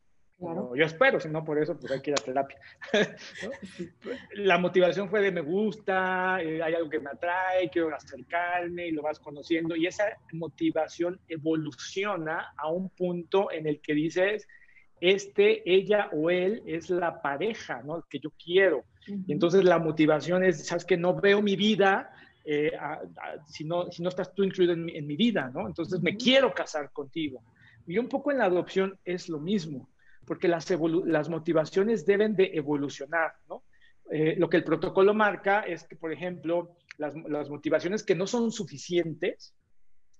[0.74, 2.58] yo espero, si no por eso, pues hay que ir a terapia.
[4.34, 8.90] La motivación fue de me gusta, eh, hay algo que me atrae, quiero acercarme y
[8.90, 9.76] lo vas conociendo.
[9.76, 14.48] Y esa motivación evoluciona a un punto en el que dices,
[15.02, 18.04] este, ella o él es la pareja, ¿no?
[18.08, 18.84] Que yo quiero.
[19.26, 22.12] Y entonces la motivación es, sabes que no veo mi vida
[22.44, 22.70] eh,
[23.48, 25.66] si, no, si no estás tú incluido en mi, vida, ¿no?
[25.66, 27.42] Entonces me quiero casar contigo.
[27.84, 29.88] Y un poco en la adopción es lo mismo
[30.24, 30.70] porque las,
[31.04, 33.64] las motivaciones deben de evolucionar, ¿no?
[34.08, 38.28] Eh, lo que el protocolo marca es que, por ejemplo, las, las motivaciones que no
[38.28, 39.52] son suficientes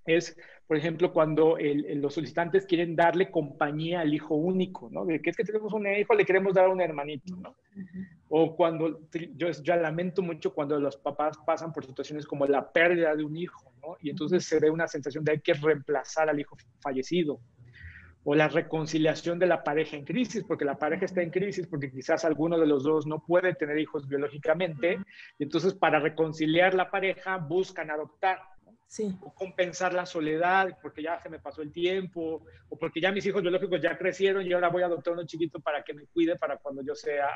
[0.07, 0.37] es,
[0.72, 5.04] por ejemplo, cuando los solicitantes quieren darle compañía al hijo único, ¿no?
[5.04, 7.56] De que es que tenemos un hijo, le queremos dar a un hermanito, ¿no?
[8.30, 9.02] O cuando,
[9.37, 13.37] yo ya lamento mucho cuando los papás pasan por situaciones como la pérdida de un
[13.37, 13.98] hijo, ¿no?
[14.00, 17.38] Y entonces se ve una sensación de hay que reemplazar al hijo fallecido,
[18.24, 21.90] o la reconciliación de la pareja en crisis, porque la pareja está en crisis, porque
[21.90, 25.00] quizás alguno de los dos no puede tener hijos biológicamente,
[25.38, 28.38] y entonces para reconciliar la pareja buscan adoptar.
[28.92, 29.11] Sí.
[29.22, 33.24] O compensar la soledad, porque ya se me pasó el tiempo, o porque ya mis
[33.24, 36.37] hijos biológicos ya crecieron y ahora voy a adoptar uno chiquito para que me cuide
[36.37, 37.26] para cuando yo sea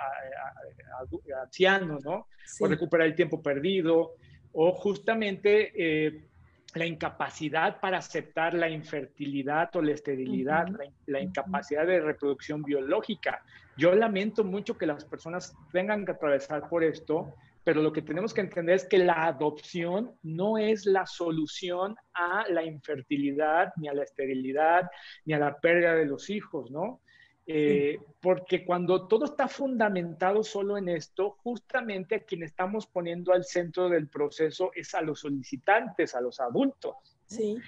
[1.42, 2.26] anciano, ¿no?
[2.60, 4.16] O recuperar el tiempo perdido,
[4.52, 6.26] o justamente eh,
[6.74, 10.68] la incapacidad para aceptar la infertilidad o la esterilidad,
[11.06, 13.42] la, incapacidad de reproducción biológica.
[13.78, 17.32] Yo lamento mucho que las personas tengan que atravesar por esto,
[17.66, 22.44] pero lo que tenemos que entender es que la adopción no es la solución a
[22.48, 24.88] la infertilidad, ni a la esterilidad,
[25.24, 27.00] ni a la pérdida de los hijos, ¿no?
[27.44, 33.42] Eh, porque cuando todo está fundamentado solo en esto, justamente a quien estamos poniendo al
[33.42, 36.94] centro del proceso es a los solicitantes, a los adultos.
[37.24, 37.58] Sí.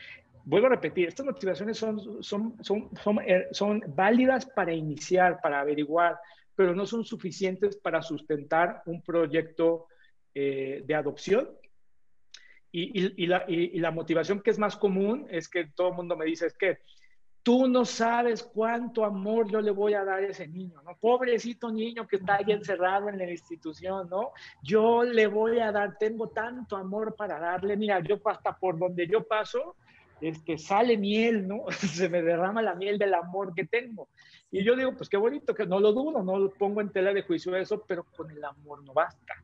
[0.44, 5.58] vuelvo a repetir, estas motivaciones son, son, son, son, eh, son válidas para iniciar, para
[5.58, 6.20] averiguar,
[6.58, 9.86] pero no son suficientes para sustentar un proyecto
[10.34, 11.48] eh, de adopción.
[12.72, 16.16] Y, y, la, y, la, motivación que es más común es que todo el mundo
[16.16, 16.78] me dice, es que
[17.44, 20.96] tú no sabes cuánto amor yo le voy a dar a ese niño, ¿no?
[20.96, 24.32] Pobrecito niño que está ahí encerrado en la institución, ¿no?
[24.60, 29.06] Yo le voy a dar, tengo tanto amor para darle, mira, yo hasta por donde
[29.06, 29.76] yo paso,
[30.20, 31.64] este, sale miel, ¿no?
[31.70, 34.08] Se me derrama la miel del amor que tengo.
[34.50, 37.12] Y yo digo, pues qué bonito, que no lo dudo, no lo pongo en tela
[37.12, 39.34] de juicio eso, pero con el amor no basta.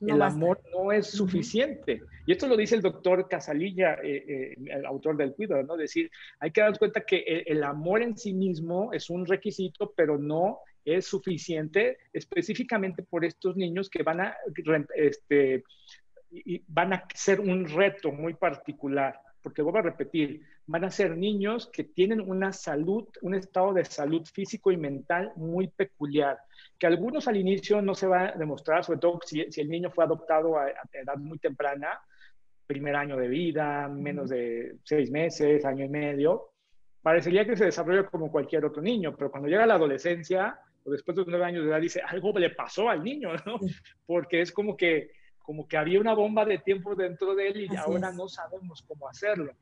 [0.00, 2.02] el amor no es suficiente.
[2.26, 5.76] Y esto lo dice el doctor Casalilla, eh, eh, el autor del cuidado, ¿no?
[5.76, 10.18] Decir, hay que dar cuenta que el, amor en sí mismo es un requisito, pero
[10.18, 14.36] no es suficiente específicamente por estos niños que van a,
[14.94, 15.64] este,
[16.68, 21.68] van a ser un reto muy particular porque vuelvo a repetir, van a ser niños
[21.70, 26.38] que tienen una salud, un estado de salud físico y mental muy peculiar,
[26.78, 30.04] que algunos al inicio no se va a demostrar, sobre todo si, el niño fue
[30.04, 32.00] adoptado a, edad muy temprana,
[32.66, 36.52] primer año de vida, menos de seis meses, año y medio,
[37.02, 40.90] parecería que se desarrolla como cualquier otro niño, pero cuando llega a la adolescencia o
[40.90, 43.58] después de los nueve años de edad dice, algo le pasó al niño, ¿no?
[44.06, 45.10] Porque es como que
[45.44, 49.06] como que había una bomba de tiempo dentro de él y ahora no sabemos cómo
[49.06, 49.52] hacerlo.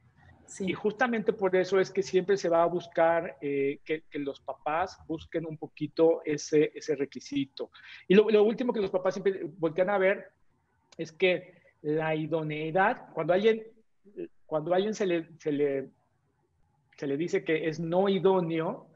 [0.61, 4.99] Y justamente por eso es que siempre se va a buscar eh, que, los papás
[5.09, 7.71] busquen un poquito ese, ese requisito.
[8.07, 10.31] Y lo, último que los papás siempre voltean a ver
[10.97, 13.64] es que la idoneidad, cuando alguien,
[14.47, 15.90] cuando alguien se, le, se, le,
[16.97, 18.87] se le dice que es no idóneo,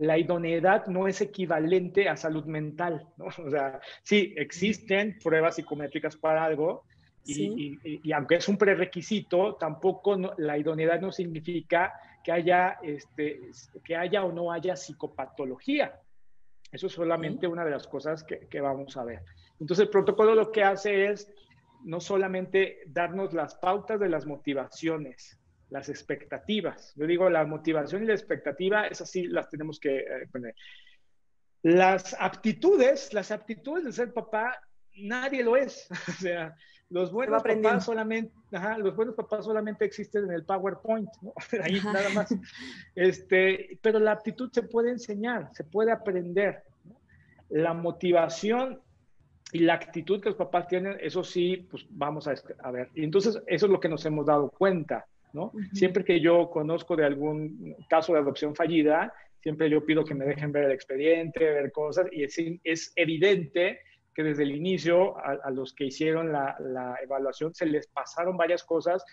[0.00, 3.26] la idoneidad no es equivalente a salud mental, ¿no?
[3.46, 6.84] O sea, sí, existen pruebas psicométricas para algo,
[7.28, 13.40] y, aunque es un prerequisito, tampoco la idoneidad no significa que haya, este,
[13.82, 16.00] que haya o no haya psicopatología.
[16.70, 19.22] Eso es solamente una de las cosas que, que vamos a ver.
[19.58, 21.28] Entonces, el protocolo lo que hace es
[21.82, 25.36] no solamente darnos las pautas de las motivaciones,
[25.70, 26.92] las expectativas.
[26.96, 30.54] Yo digo, la motivación y la expectativa, esas sí las tenemos que eh, poner.
[31.62, 34.60] Las aptitudes, las aptitudes de ser papá,
[34.94, 35.88] nadie lo es.
[36.08, 36.54] o sea,
[36.88, 38.32] los buenos papás solamente,
[38.78, 41.32] los buenos papás solamente existen en el PowerPoint, ¿no?
[41.62, 42.32] Ahí nada más.
[42.94, 46.62] Este, pero la aptitud se puede enseñar, se puede aprender.
[47.48, 48.80] La motivación
[49.52, 52.90] y la actitud que los papás tienen, eso sí, pues vamos a, a ver.
[52.94, 55.06] Y entonces, eso es lo que nos hemos dado cuenta.
[55.72, 60.24] Siempre que yo conozco de algún caso de adopción fallida, siempre yo pido que me
[60.24, 63.80] dejen ver el expediente, ver cosas, y es, es evidente
[64.14, 68.64] que desde el inicio a, los que hicieron la, la, evaluación se les pasaron varias
[68.64, 69.04] cosas,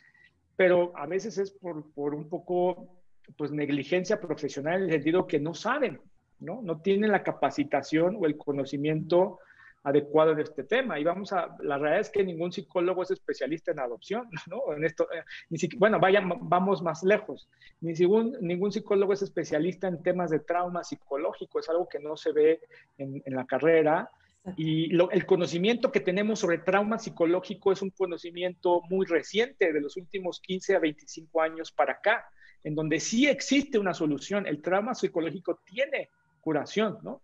[0.55, 3.03] pero a veces es por, por un poco
[3.37, 5.99] pues negligencia profesional en el sentido que no saben,
[6.39, 6.61] ¿no?
[6.61, 9.39] No tienen la capacitación o el conocimiento
[9.83, 10.99] adecuado de este tema.
[10.99, 14.73] Y vamos a, la realidad es que ningún psicólogo es especialista en adopción, ¿no?
[14.73, 17.49] En esto, eh, ni bueno, vaya, vamos más lejos.
[17.81, 22.15] Ni ningún, ningún psicólogo es especialista en temas de trauma psicológico, es algo que no
[22.15, 22.61] se ve
[22.97, 24.09] en, en la carrera.
[24.57, 29.79] Y lo, el conocimiento que tenemos sobre trauma psicológico es un conocimiento muy reciente, de
[29.79, 32.25] los últimos 15 a 25 años para acá,
[32.63, 34.45] en donde sí existe una solución.
[34.45, 36.09] El trauma psicológico tiene
[36.41, 37.21] curación, ¿no?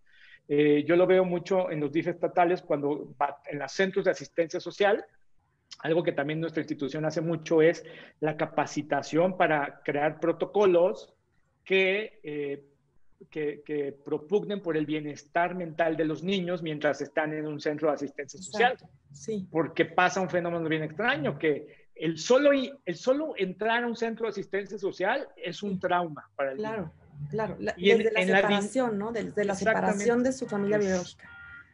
[0.51, 4.12] Eh, yo lo veo mucho en los DIF estatales cuando va en los centros de
[4.12, 5.05] asistencia social.
[5.83, 7.85] Algo que también nuestra institución hace mucho es
[8.19, 11.13] la capacitación para crear protocolos
[11.63, 12.65] que, eh,
[13.29, 17.89] que, que, propugnen por el bienestar mental de los niños mientras están en un centro
[17.89, 18.75] de asistencia social.
[19.13, 19.47] Sí.
[19.51, 24.25] Porque pasa un fenómeno bien extraño, que el solo, el solo entrar a un centro
[24.25, 26.91] de asistencia social es un trauma para el claro.
[27.30, 29.11] Claro, desde la separación, ¿no?
[29.11, 31.30] Desde la separación de su familia biológica.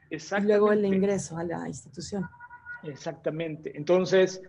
[0.09, 2.27] Y luego el ingreso a la institución.
[2.83, 3.75] Exactamente.
[3.75, 4.41] Entonces,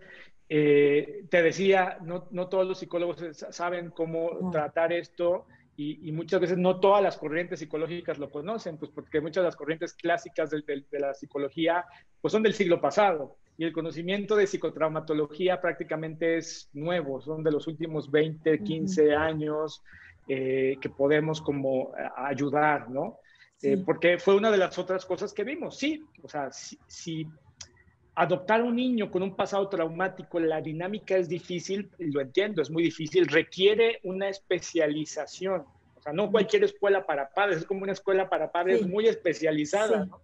[0.49, 3.17] eh, te decía, no, no, todos los psicólogos
[3.49, 5.45] saben cómo tratar esto
[5.79, 9.55] y, muchas veces no todas las corrientes psicológicas lo conocen, pues porque muchas de las
[9.55, 11.85] corrientes clásicas de, de, la psicología
[12.19, 17.51] pues son del siglo pasado y el conocimiento de psicotraumatología prácticamente es nuevo, son de
[17.51, 19.83] los últimos 20, 15 años.
[20.29, 23.19] Eh, que podemos como eh, ayudar, ¿no?
[23.61, 25.77] Eh, porque fue una de las otras cosas que vimos.
[25.77, 27.25] Sí, o sea, si,
[28.13, 32.69] adoptar a un niño con un pasado traumático, la dinámica es difícil, lo entiendo, es
[32.69, 35.63] muy difícil, requiere una especialización.
[35.95, 40.07] O sea, no cualquier escuela para padres, es como una escuela para padres muy especializada.
[40.07, 40.21] ¿no?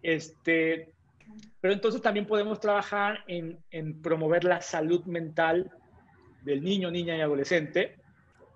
[0.00, 0.92] Este,
[1.60, 5.72] pero entonces también podemos trabajar en, en, promover la salud mental
[6.42, 7.96] del niño, niña y adolescente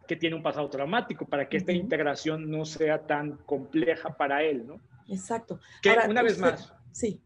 [0.06, 4.66] que tiene un pasado traumático para que esta integración no sea tan compleja para él,
[4.66, 4.80] ¿no?
[5.08, 5.60] Exacto.
[5.82, 6.74] Que una vez más.
[6.92, 7.20] Sí.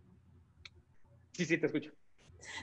[1.32, 1.92] Sí, sí, te escucho.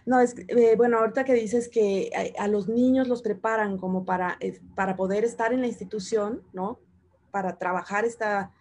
[0.05, 4.37] No, es eh, bueno, ahorita que dices que a, los niños los preparan como para,
[4.75, 6.79] para poder estar en la institución, ¿no?
[7.31, 8.51] Para trabajar esta,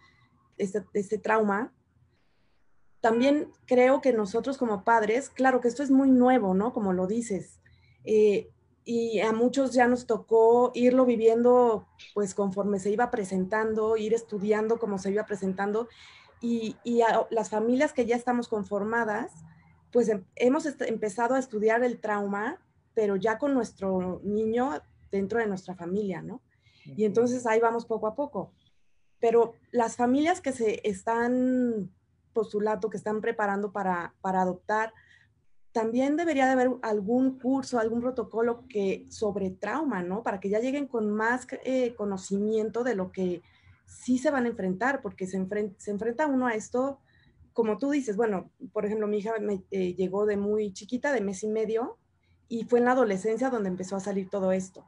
[0.57, 1.73] este, trauma.
[3.01, 6.73] También creo que nosotros como padres, claro que esto es muy nuevo, ¿no?
[6.73, 7.59] Como lo dices.
[8.05, 8.49] Eh,
[8.85, 14.79] y a muchos ya nos tocó irlo viviendo pues conforme se iba presentando, ir estudiando
[14.79, 15.87] como se iba presentando
[16.41, 19.31] y, y a las familias que ya estamos conformadas,
[19.93, 22.59] pues em, hemos empezado a estudiar el trauma,
[22.93, 26.41] pero ya con nuestro niño dentro de nuestra familia, ¿no?
[26.85, 28.51] Y entonces ahí vamos poco a poco.
[29.21, 31.89] Pero las familias que se están
[32.33, 34.93] postulando, que están preparando para, para adoptar,
[35.73, 40.21] también debería de haber algún curso, algún protocolo que sobre trauma, ¿no?
[40.21, 43.41] Para que ya lleguen con más eh, conocimiento de lo que
[43.85, 45.45] sí se van a enfrentar, porque se,
[45.77, 46.99] se enfrenta uno a esto,
[47.53, 51.21] como tú dices, bueno, por ejemplo, mi hija me, eh, llegó de muy chiquita, de
[51.21, 51.97] mes y medio,
[52.47, 54.85] y fue en la adolescencia donde empezó a salir todo esto.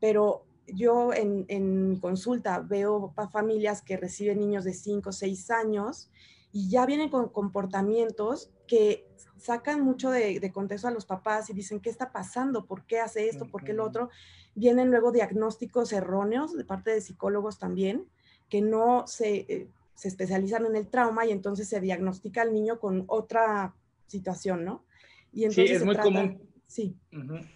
[0.00, 5.50] Pero yo en, en mi consulta veo familias que reciben niños de 5 o 6
[5.50, 6.10] años
[6.52, 11.80] y ya vienen con comportamientos que sacan mucho de, contexto a los papás y dicen,
[11.80, 12.66] ¿qué está pasando?
[12.66, 13.46] ¿Por qué hace esto?
[13.46, 14.10] ¿Por qué lo otro?
[14.54, 18.06] Vienen luego diagnósticos erróneos de parte de psicólogos también,
[18.48, 22.80] que no se, eh, se especializan en el trauma y entonces se diagnostica al niño
[22.80, 23.74] con otra
[24.06, 24.84] situación, ¿no?
[25.32, 26.48] Y entonces sí, es muy común.
[26.66, 26.94] Sí.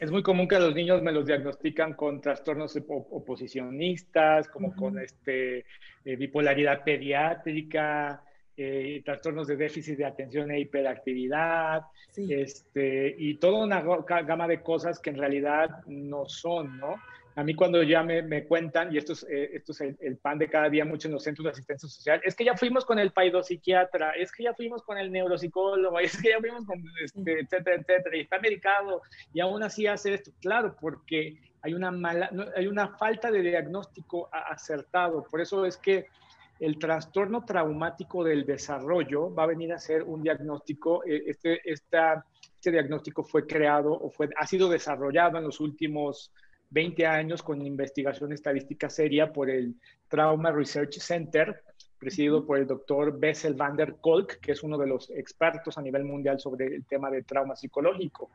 [0.00, 4.98] Es muy común que a los niños me los diagnostican con trastornos oposicionistas, como con
[4.98, 5.66] este,
[6.04, 8.24] eh, bipolaridad pediátrica,
[8.56, 11.82] eh, trastornos de déficit de atención e hiperactividad,
[12.16, 16.96] este, y toda una gama de cosas que en realidad no son, ¿no?
[17.34, 20.38] A mí cuando ya me, me cuentan, y esto es, eh, esto es el, pan
[20.38, 22.98] de cada día mucho en los centros de asistencia social, es que ya fuimos con
[22.98, 27.40] el paidopsiquiatra, es que ya fuimos con el neuropsicólogo, es que ya fuimos con, este,
[27.40, 29.00] etcétera, etcétera, y está medicado,
[29.32, 30.30] y aún así hace esto.
[30.42, 35.24] Claro, porque hay una, mala, hay una falta de diagnóstico acertado.
[35.30, 36.06] Por eso es que
[36.62, 42.24] el trastorno traumático del desarrollo va a venir a ser un diagnóstico, eh, este, esta,
[42.54, 46.32] este diagnóstico fue creado o fue, ha sido desarrollado en los últimos
[46.70, 49.74] 20 años con investigación estadística seria por el
[50.06, 51.64] Trauma Research Center,
[51.98, 55.82] presidido por el doctor Bessel van der Kolk, que es uno de los expertos a
[55.82, 58.30] nivel mundial sobre el tema de trauma psicológico.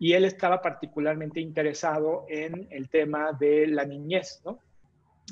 [0.00, 4.58] Y él estaba particularmente interesado en el tema de la niñez, ¿no?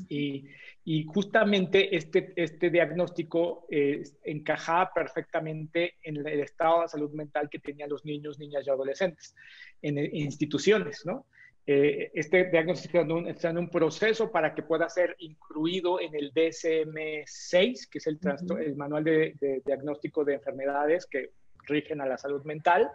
[0.09, 0.47] Y,
[0.89, 7.59] y justamente este, este diagnóstico eh, encajaba perfectamente en el estado de salud mental que
[7.59, 9.35] tenían los niños, niñas y adolescentes
[9.83, 11.27] en, instituciones, ¿no?
[11.67, 17.89] Eh, este diagnóstico está en un proceso para que pueda ser incluido en el DSM-6,
[17.91, 18.21] que es el,
[18.61, 21.33] el manual de, diagnóstico de enfermedades que
[21.65, 22.89] rigen a la salud mental.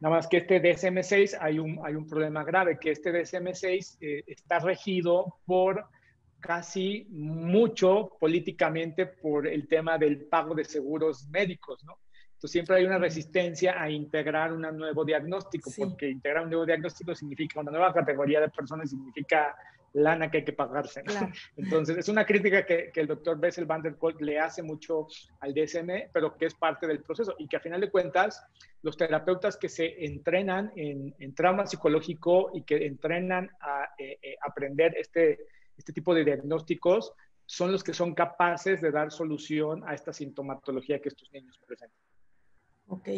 [0.00, 4.22] Nada más que este DSM-6 hay un, hay un problema grave, que este DSM-6 eh,
[4.26, 5.86] está regido por
[6.46, 11.98] casi mucho políticamente por el tema del pago de seguros médicos, ¿no?
[12.36, 17.14] Entonces siempre hay una resistencia a integrar un nuevo diagnóstico, porque integrar un nuevo diagnóstico
[17.14, 19.56] significa una nueva categoría de personas, significa
[19.94, 21.02] lana que hay que pagarse.
[21.56, 25.06] Entonces es una crítica que, el doctor Bessel van der Kolk le hace mucho
[25.40, 28.44] al DSM, pero que es parte del proceso y que a final de cuentas
[28.82, 34.94] los terapeutas que se entrenan en, trauma psicológico y que entrenan a eh, eh, aprender
[34.98, 35.38] este
[35.76, 37.12] este tipo de diagnósticos
[37.46, 41.98] son los que son capaces de dar solución a esta sintomatología que estos niños presentan.
[42.88, 43.08] Ok.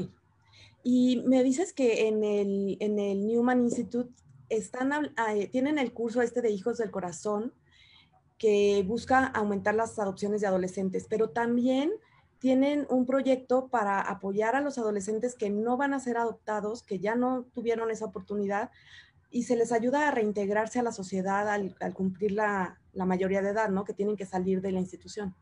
[0.83, 4.13] Y me dices que en el, en el Newman Institute
[4.49, 7.53] están, ah, eh, tienen el curso este de Hijos del Corazón
[8.39, 11.93] que busca aumentar las adopciones de adolescentes, pero también
[12.39, 17.01] tienen un proyecto para apoyar a los adolescentes que no van a ser adoptados, que
[17.01, 18.71] ya no tuvieron esa oportunidad,
[19.31, 23.69] y se les ayuda a reintegrarse a la sociedad al, cumplir la, mayoría de edad,
[23.69, 23.85] ¿no?
[23.85, 25.35] Que tienen que salir de la institución.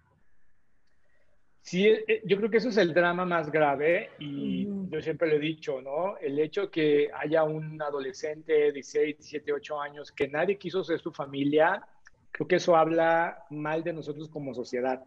[1.62, 5.28] Sí, eh, eh, yo creo que eso es el drama más grave y yo siempre
[5.28, 6.16] lo he dicho, ¿no?
[6.18, 11.01] El hecho que haya un adolescente de 16, 17, 8 años que nadie quiso ser
[11.01, 11.84] su familia,
[12.30, 15.03] creo que eso habla mal de nosotros como sociedad.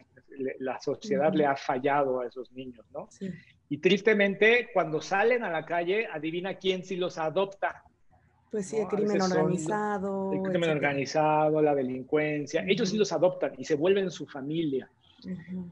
[0.59, 3.07] La sociedad le ha fallado a esos niños, ¿no?
[3.09, 3.29] Sí.
[3.69, 7.83] Y tristemente, cuando salen a la calle, adivina quién sí los adopta.
[8.51, 10.33] Pues sí, el crimen organizado.
[10.33, 12.65] el crimen organizado, la delincuencia.
[12.67, 14.89] Ellos sí los adoptan y se vuelven su familia.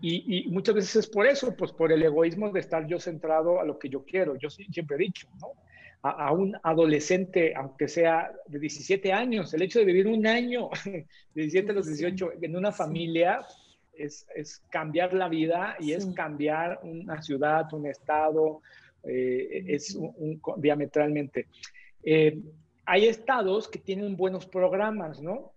[0.01, 3.61] y, y, muchas veces es por eso, pues por el egoísmo de estar yo centrado
[3.61, 4.36] a lo que yo quiero.
[4.36, 5.53] Yo siempre he dicho, ¿no?
[6.01, 11.05] a, un adolescente, aunque sea de 17 años, el hecho de vivir un año, de
[11.34, 13.45] 17 a los 18, en una familia,
[13.93, 18.61] es, es, cambiar la vida y es cambiar una ciudad, un estado,
[19.03, 21.47] eh, es un, diametralmente.
[22.03, 22.39] Eh,
[22.88, 25.51] hay estados que tienen buenos programas, ¿no?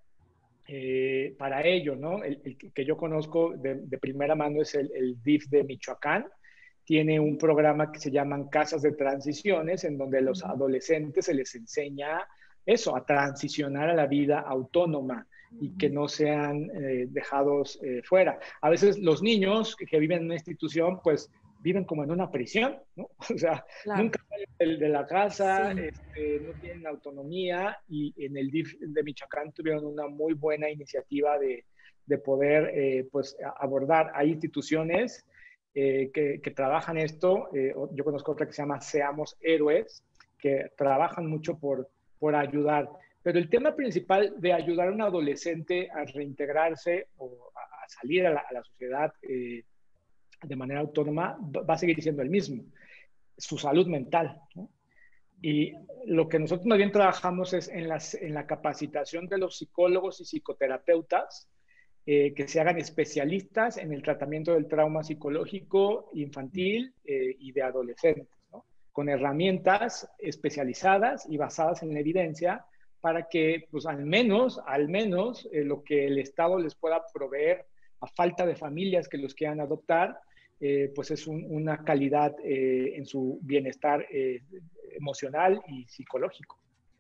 [0.67, 2.23] Eh, para ello, ¿no?
[2.25, 6.27] El, que yo conozco de, primera mano es el, el, DIF de Michoacán.
[6.85, 11.35] Tiene un programa que se llaman Casas de Transiciones, en donde a los adolescentes se
[11.35, 12.27] les enseña
[12.67, 15.27] eso, a transicionar a la vida autónoma
[15.61, 16.69] y que no sean
[17.09, 18.39] dejados fuera.
[18.61, 21.31] A veces los niños que viven en una institución, pues
[21.61, 23.11] viven como en una prisión, ¿no?
[23.35, 28.79] O sea, nunca salen de, la casa, este, no tienen autonomía y en el DIF
[28.81, 31.65] de Michoacán tuvieron una muy buena iniciativa de,
[32.07, 34.11] de poder eh, pues, abordar.
[34.15, 35.25] Hay instituciones
[35.75, 40.03] eh, que, que, trabajan esto, eh, yo conozco otra que se llama Seamos Héroes,
[40.39, 41.89] que trabajan mucho por,
[42.19, 42.89] por ayudar.
[43.23, 48.31] Pero el tema principal de ayudar a un adolescente a reintegrarse o a, salir a
[48.31, 49.13] la, a la sociedad
[50.43, 52.65] de manera autónoma va a seguir siendo el mismo,
[53.37, 54.41] su salud mental.
[55.43, 55.73] Y
[56.07, 60.21] lo que nosotros más bien trabajamos es en, las, en la capacitación de los psicólogos
[60.21, 61.49] y psicoterapeutas,
[62.07, 67.63] eh, que se hagan especialistas en el tratamiento del trauma psicológico infantil eh, y de
[67.63, 68.39] adolescentes,
[68.91, 72.65] con herramientas especializadas y basadas en la evidencia
[73.01, 77.67] para que, pues al menos, al menos, eh, lo que el Estado les pueda proveer
[78.01, 80.21] a falta de familias que los quieran adoptar,
[80.63, 84.43] eh, pues es una calidad eh, en su bienestar eh,
[84.93, 86.59] emocional y psicológico.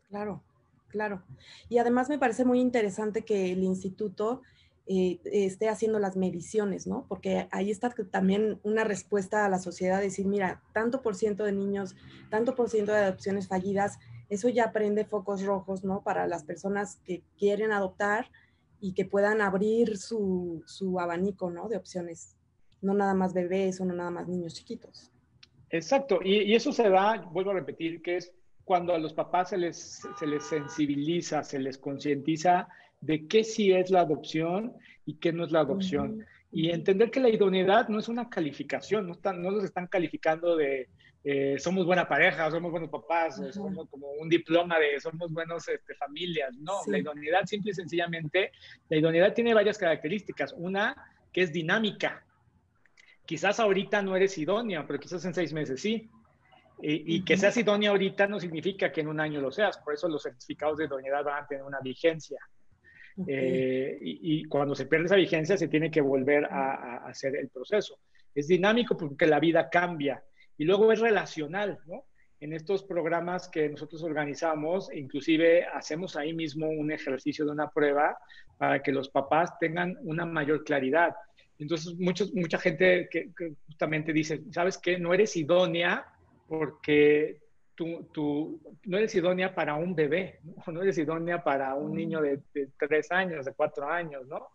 [0.09, 0.43] Claro,
[0.89, 1.23] claro.
[1.69, 4.41] Y además me parece muy interesante que el instituto
[4.87, 7.07] esté haciendo las mediciones, ¿no?
[7.07, 11.53] Porque ahí está también una respuesta a la sociedad, decir, mira, tanto por ciento de
[11.53, 11.95] niños,
[12.29, 14.01] tanto por ciento de adopciones fallidas,
[14.31, 16.03] eso ya prende focos rojos, ¿no?
[16.03, 18.33] Para las personas que quieren adoptar
[18.81, 21.69] y que puedan abrir su, su abanico, ¿no?
[21.69, 22.35] De opciones
[22.83, 25.11] no nada más bebés o no nada más niños chiquitos.
[25.71, 28.33] Exacto, y, eso se da, vuelvo a repetir, que es
[28.65, 32.69] cuando a los papás se les, se les sensibiliza, se les concientiza
[33.01, 34.75] de qué sí es la adopción
[35.07, 36.25] y qué no es la adopción.
[36.53, 40.57] Y entender que la idoneidad no es una calificación, no, están, no los están calificando
[40.57, 40.89] de
[41.23, 45.95] eh, somos buena pareja, somos buenos papás, somos como un diploma de somos buenos este,
[45.95, 46.57] familias.
[46.57, 48.53] No, la idoneidad simple y sencillamente,
[48.89, 50.55] la idoneidad tiene varias características.
[50.57, 50.97] Una
[51.33, 52.25] que es dinámica,
[53.31, 56.11] quizás ahorita no eres idónea, pero quizás en seis meses sí.
[56.83, 60.09] Y, que seas idónea ahorita no significa que en un año lo seas, por eso
[60.09, 62.41] los certificados de idoneidad van a tener una vigencia.
[63.29, 68.01] Eh, y, cuando se pierde esa vigencia se tiene que volver a, hacer el proceso.
[68.35, 70.25] Es dinámico porque la vida cambia
[70.59, 72.07] y luego es relacional, ¿no?
[72.41, 78.19] En estos programas que nosotros organizamos, inclusive hacemos ahí mismo un ejercicio de una prueba
[78.59, 81.15] para que los papás tengan una mayor claridad.
[81.61, 83.31] Entonces, muchos, mucha gente que,
[83.67, 84.99] justamente dice, ¿sabes qué?
[84.99, 86.07] No eres idónea
[86.49, 87.39] porque
[87.75, 90.55] tú, tú, no eres idónea para un bebé, ¿no?
[90.73, 92.41] no eres idónea para un niño de,
[92.79, 94.49] tres años, de cuatro años, ¿no?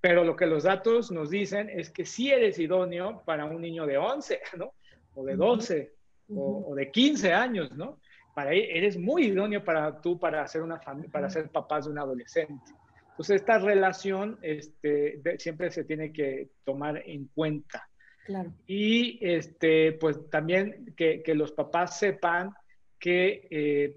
[0.00, 3.86] Pero lo que los datos nos dicen es que sí eres idóneo para un niño
[3.86, 4.72] de 11, ¿no?
[5.14, 5.94] O de 12,
[6.34, 8.00] o, de 15 años, ¿no?
[8.34, 10.80] Para, eres muy idóneo para tú, para ser, una
[11.12, 12.72] para ser papás de un adolescente.
[13.20, 17.86] Entonces, esta relación este, siempre se tiene que tomar en cuenta.
[18.24, 18.54] Claro.
[18.66, 22.54] Y este, pues también que, que los papás sepan
[22.98, 23.94] que eh,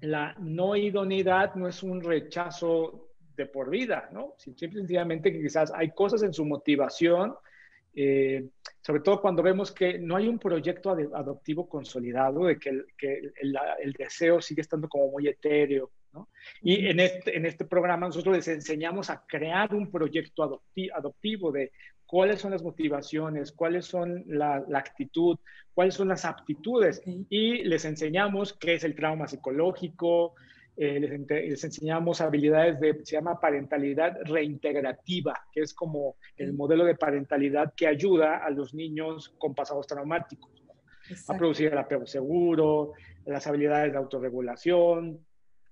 [0.00, 4.34] la no idoneidad no es un rechazo de por vida, ¿no?
[4.36, 7.36] Simple sencillamente que quizás hay cosas en su motivación,
[7.94, 8.48] eh,
[8.80, 13.14] sobre todo cuando vemos que no hay un proyecto adoptivo consolidado, de que, el, que
[13.14, 15.92] el, el, deseo sigue estando como muy etéreo,
[16.62, 20.60] y en este, en este programa nosotros les enseñamos a crear un proyecto
[20.92, 21.72] adoptivo de
[22.06, 25.38] cuáles son las motivaciones, cuáles son la, actitud,
[25.72, 27.02] cuáles son las aptitudes.
[27.06, 30.34] Y les enseñamos qué es el trauma psicológico,
[30.76, 36.96] eh, les, enseñamos habilidades de, se llama parentalidad reintegrativa, que es como el modelo de
[36.96, 40.50] parentalidad que ayuda a los niños con pasados traumáticos
[41.28, 42.92] a producir el apego seguro,
[43.24, 45.24] las habilidades de autorregulación,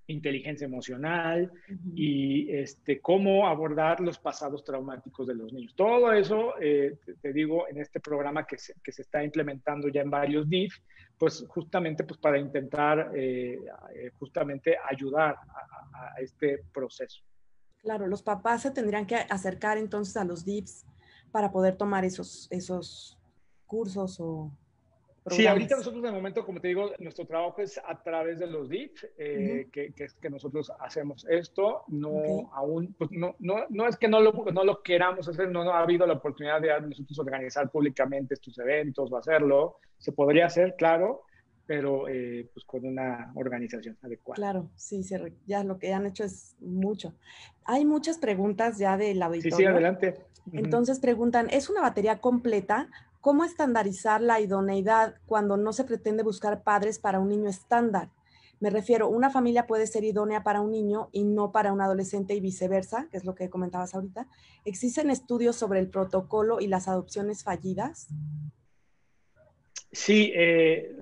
[0.09, 1.52] inteligencia emocional
[1.94, 5.74] y este, cómo abordar los pasados traumáticos de los niños.
[5.76, 10.00] Todo eso, eh, te, digo, en este programa que se, que se, está implementando ya
[10.00, 10.74] en varios DIF,
[11.18, 13.59] pues justamente pues para intentar eh,
[13.94, 17.22] eh, justamente ayudar a, a, este proceso.
[17.82, 20.86] Claro, los papás se tendrían que acercar entonces a los DIFs
[21.30, 23.18] para poder tomar esos, esos
[23.66, 24.50] cursos o
[25.30, 28.68] Sí, ahorita nosotros de momento, como te digo, nuestro trabajo es a través de los
[28.68, 31.82] DIF, eh, que, que, que, nosotros hacemos esto.
[31.88, 35.64] No, aún, pues no, no, no, es que no lo, no lo queramos hacer, no,
[35.64, 39.76] no, ha habido la oportunidad de nosotros organizar públicamente estos eventos o hacerlo.
[39.98, 41.24] Se podría hacer, claro,
[41.66, 44.36] pero eh, pues con una organización adecuada.
[44.36, 45.02] Claro, sí,
[45.46, 47.14] ya lo que han hecho es mucho.
[47.64, 49.56] Hay muchas preguntas ya del auditorio.
[49.56, 50.14] Sí, sí, adelante.
[50.52, 52.88] Entonces preguntan, ¿es una batería completa?
[53.28, 58.08] ¿Cómo estandarizar la idoneidad cuando no se pretende buscar padres para un niño estándar?
[58.58, 62.32] Me refiero, una familia puede ser idónea para un niño y no para un adolescente
[62.32, 64.28] y viceversa, que es lo que comentabas ahorita.
[64.64, 68.08] ¿Existen estudios sobre el protocolo y las adopciones fallidas?
[69.92, 70.96] Sí, eh,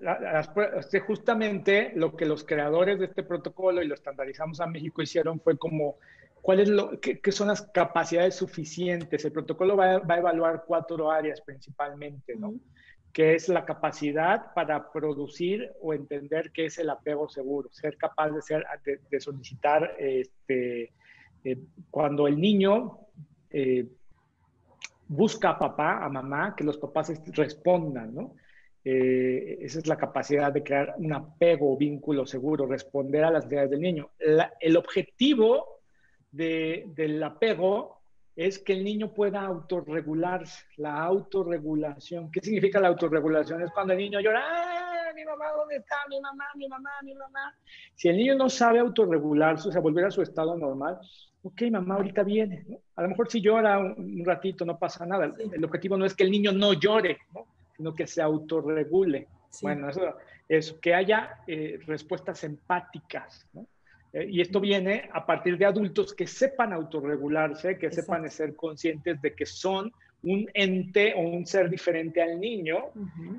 [1.06, 5.56] justamente lo que los creadores de este protocolo y lo estandarizamos a México hicieron fue
[5.56, 5.98] como,
[6.47, 6.70] ¿cuáles
[7.01, 9.24] qué, son las capacidades suficientes?
[9.24, 12.55] El protocolo va, a evaluar cuatro áreas principalmente, ¿no?
[13.12, 18.30] Que es la capacidad para producir o entender qué es el apego seguro, ser capaz
[18.30, 18.64] de, ser,
[19.11, 20.92] de, solicitar este,
[21.42, 21.59] eh,
[21.90, 22.97] cuando el niño
[23.51, 23.88] eh,
[25.09, 28.36] busca a papá, a mamá, que los papás respondan, ¿no?
[28.84, 33.47] Eh, esa es la capacidad de crear un apego o vínculo seguro, responder a las
[33.47, 34.11] necesidades del niño.
[34.61, 35.75] el objetivo
[36.37, 37.97] del apego
[38.37, 42.30] es que el niño pueda autorregularse, la autorregulación.
[42.30, 43.62] ¿Qué significa la autorregulación?
[43.62, 45.97] Es cuando el niño llora, ¡Ah, mi mamá, ¿dónde está?
[46.11, 47.57] Mi mamá, mi mamá, mi mamá.
[47.95, 50.99] Si el niño no sabe autorregularse, o sea, volver a su estado normal,
[51.43, 52.66] ok, mamá ahorita viene.
[52.97, 55.32] A lo mejor si llora un, ratito no pasa nada.
[55.53, 57.47] El objetivo no es que el niño no llore, ¿no?
[57.74, 59.28] sino que se autorregule.
[59.62, 60.14] Bueno, eso
[60.47, 63.66] es que haya eh, respuestas empáticas, ¿no?
[64.16, 69.20] Eh, y esto viene a partir de adultos que sepan autorregularse, que sepan ser conscientes
[69.20, 69.92] de que son
[70.22, 72.86] un ente o un ser diferente al niño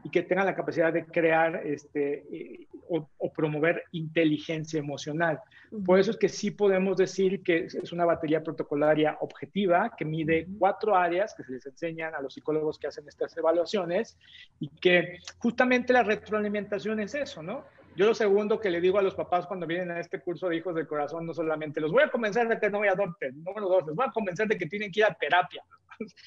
[0.04, 5.40] y que tengan la capacidad de crear este, eh, o, promover inteligencia emocional.
[5.84, 10.48] Por eso es que sí podemos decir que es una batería protocolaria objetiva que mide
[10.60, 14.18] cuatro áreas que se les enseñan a los psicólogos que hacen estas evaluaciones
[14.60, 17.66] y que justamente la retroalimentación es eso, ¿no?
[17.98, 20.58] Yo lo segundo que le digo a los papás cuando vienen a este curso de
[20.58, 23.68] hijos del corazón, no solamente los voy a convencer de que no me adopten, número
[23.68, 25.64] dos, les voy a convencer de que tienen que ir a terapia.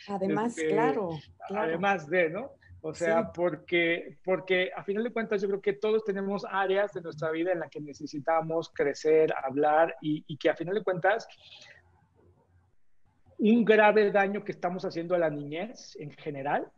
[0.08, 1.10] Además, este, claro,
[1.48, 2.50] Además de, ¿no?
[2.80, 7.02] O sea, porque, porque a final de cuentas yo creo que todos tenemos áreas de
[7.02, 11.28] nuestra vida en las que necesitamos crecer, hablar y, y que a final de cuentas
[13.38, 16.68] un grave daño que estamos haciendo a la niñez en general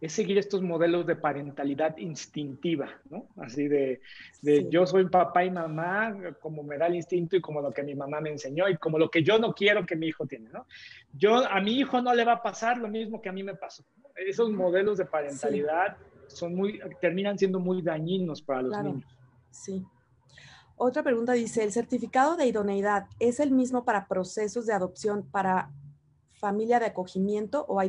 [0.00, 3.28] es seguir estos modelos de parentalidad instintiva, ¿no?
[3.36, 4.00] Así de,
[4.42, 7.82] de yo soy papá y mamá como me da el instinto y como lo que
[7.82, 10.50] mi mamá me enseñó y como lo que yo no quiero que mi hijo tiene,
[10.50, 10.66] ¿no?
[11.12, 13.54] Yo, a mi hijo no le va a pasar lo mismo que a mí me
[13.54, 13.84] pasó.
[14.14, 19.04] Esos modelos de parentalidad son muy, terminan siendo muy dañinos para los niños.
[19.50, 19.82] Sí.
[20.76, 25.70] Otra pregunta dice, ¿el certificado de idoneidad es el mismo para procesos de adopción para
[26.34, 27.88] familia de acogimiento o hay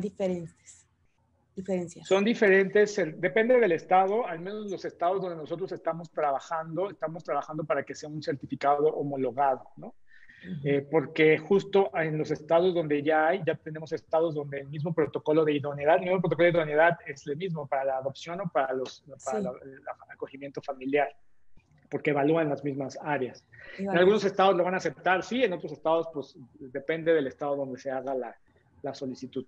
[1.58, 2.06] diferencias?
[2.06, 7.64] Son diferentes, depende del estado, al menos los estados donde nosotros estamos trabajando, estamos trabajando
[7.64, 9.94] para que sea un certificado homologado, ¿no?
[10.64, 14.94] Eh, porque justo en los estados donde ya hay, ya tenemos estados donde el mismo
[14.94, 18.48] protocolo de idoneidad, el mismo protocolo de idoneidad es el mismo para la adopción o
[18.48, 19.82] para, los, para el
[20.12, 21.08] acogimiento familiar,
[21.90, 23.44] porque evalúan las mismas áreas.
[23.78, 27.56] En algunos estados lo van a aceptar, sí, en otros estados pues depende del estado
[27.56, 28.36] donde se haga la,
[28.82, 29.44] la solicitud.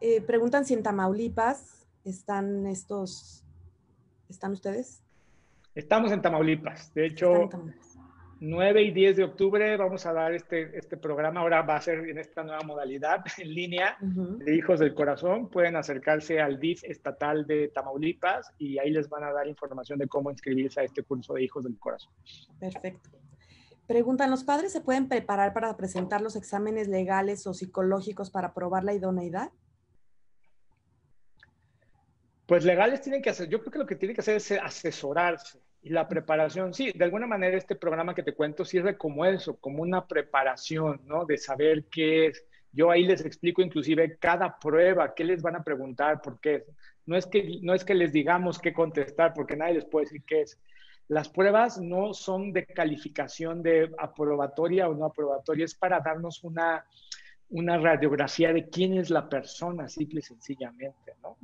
[0.00, 3.44] Eh, preguntan si en Tamaulipas están estos,
[4.28, 5.02] ¿están ustedes?
[5.74, 6.92] Estamos en Tamaulipas.
[6.94, 7.50] De hecho,
[8.40, 11.40] 9 y 10 de octubre vamos a dar este, este programa.
[11.40, 15.48] Ahora va a ser en esta nueva modalidad en línea de Hijos del Corazón.
[15.48, 20.06] Pueden acercarse al DIF estatal de Tamaulipas y ahí les van a dar información de
[20.06, 22.12] cómo inscribirse a este curso de Hijos del Corazón.
[22.60, 23.10] Perfecto.
[23.86, 28.82] Preguntan, ¿los padres se pueden preparar para presentar los exámenes legales o psicológicos para probar
[28.82, 29.50] la idoneidad?
[32.46, 35.60] Pues legales tienen que hacer, yo creo que lo que tienen que hacer es asesorarse
[35.82, 39.56] y la preparación, sí, de alguna manera este programa que te cuento sirve como eso,
[39.56, 41.24] como una preparación, ¿no?
[41.24, 42.44] De saber qué es.
[42.72, 46.64] Yo ahí les explico inclusive cada prueba, qué les van a preguntar, por qué.
[47.04, 50.24] No es que, no es que les digamos qué contestar, porque nadie les puede decir
[50.26, 50.58] qué es.
[51.08, 56.84] Las pruebas no son de calificación de aprobatoria o no aprobatoria, es para darnos una,
[57.50, 61.36] una radiografía de quién es la persona, simple y sencillamente, ¿no?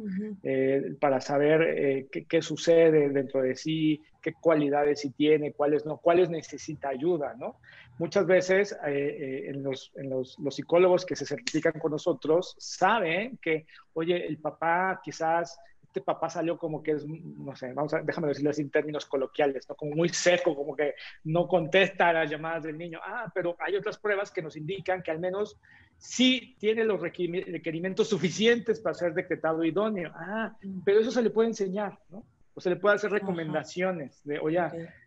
[0.42, 5.98] Eh, para saber eh, qué, sucede dentro de sí, qué cualidades sí tiene, cuáles no,
[5.98, 7.56] cuáles necesita ayuda, ¿no?
[7.98, 13.38] Muchas veces eh, en, los, en los, los, psicólogos que se certifican con nosotros saben
[13.42, 15.58] que, oye, el papá quizás
[15.92, 19.04] este papá salió como que es, no sé, vamos a, déjame decirlo así en términos
[19.04, 19.74] coloquiales, ¿no?
[19.74, 22.98] Como muy seco, como que no contesta a las llamadas del niño.
[23.04, 25.60] Ah, pero hay otras pruebas que nos indican que al menos
[25.98, 30.10] sí tiene los requerimientos suficientes para ser decretado idóneo.
[30.14, 32.24] Ah, pero eso se le puede enseñar, ¿no?
[32.54, 34.60] O se le puede hacer recomendaciones de, oye,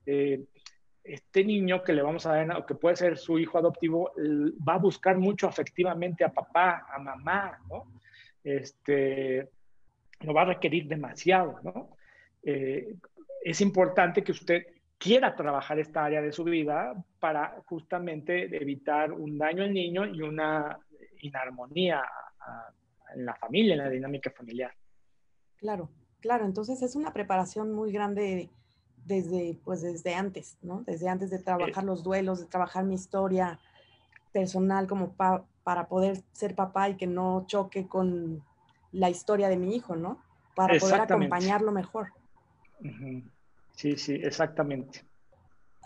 [0.05, 0.43] eh,
[1.03, 4.11] este niño que le vamos a dar, o que puede ser su hijo adoptivo,
[4.67, 7.86] va a buscar mucho afectivamente a papá, a mamá, ¿no?
[8.43, 9.49] Este,
[10.22, 11.89] no va a requerir demasiado, ¿no?
[12.43, 12.95] Eh,
[13.43, 14.63] es importante que usted
[14.97, 20.22] quiera trabajar esta área de su vida para justamente evitar un daño al niño y
[20.22, 20.80] una
[21.22, 22.03] inarmonía
[23.13, 24.72] en la familia, en la dinámica familiar.
[25.57, 25.89] Claro,
[26.22, 26.45] claro.
[26.45, 28.49] Entonces es una preparación muy grande
[29.05, 30.84] desde, pues desde antes, ¿no?
[30.84, 33.59] Desde antes de trabajar los duelos, de trabajar mi historia
[34.32, 38.43] personal como para poder ser papá y que no choque con
[38.91, 40.21] la historia de mi hijo, ¿no?
[40.55, 42.13] Para poder acompañarlo mejor.
[43.75, 45.03] Sí, sí, exactamente.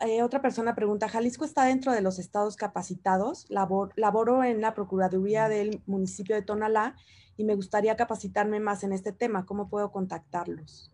[0.02, 3.48] Eh, otra persona pregunta, ¿Jalisco está dentro de los estados capacitados?
[3.50, 6.96] laboro en la Procuraduría del municipio de Tonalá
[7.36, 9.46] y me gustaría capacitarme más en este tema.
[9.46, 10.94] ¿Cómo puedo contactarlos?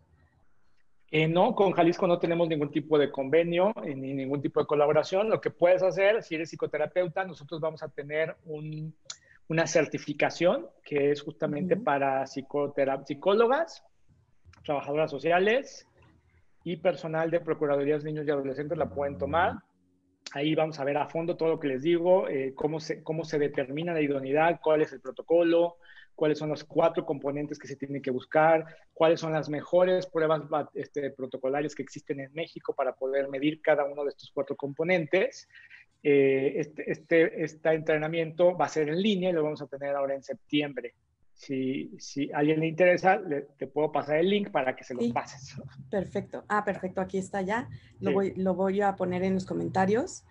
[1.12, 4.66] Eh, no, con Jalisco no tenemos ningún tipo de convenio eh, ni ningún tipo de
[4.66, 5.30] colaboración.
[5.30, 8.36] Lo que puedes hacer, si eres psicoterapeuta, nosotros vamos a tener
[9.48, 13.84] una certificación que es justamente para psicólogas,
[14.64, 15.86] trabajadoras sociales,
[16.66, 19.54] y personal de Procuradurías Niños y Adolescentes la pueden tomar.
[20.32, 23.24] Ahí vamos a ver a fondo todo lo que les digo, eh, cómo, se, cómo
[23.24, 25.76] se determina la idoneidad, cuál es el protocolo,
[26.16, 30.42] cuáles son los cuatro componentes que se tienen que buscar, cuáles son las mejores pruebas
[30.74, 35.48] este, protocolarias que existen en México para poder medir cada uno de estos cuatro componentes.
[36.02, 39.94] Eh, este, este, este entrenamiento va a ser en línea y lo vamos a tener
[39.94, 40.94] ahora en septiembre.
[41.32, 43.20] Si, si a alguien le interesa,
[43.58, 45.54] te puedo pasar el link para que se lo pases.
[45.90, 46.44] Perfecto.
[46.48, 47.00] Ah, perfecto.
[47.00, 47.68] Aquí está ya.
[48.00, 50.24] Lo, voy, lo voy a poner en los comentarios.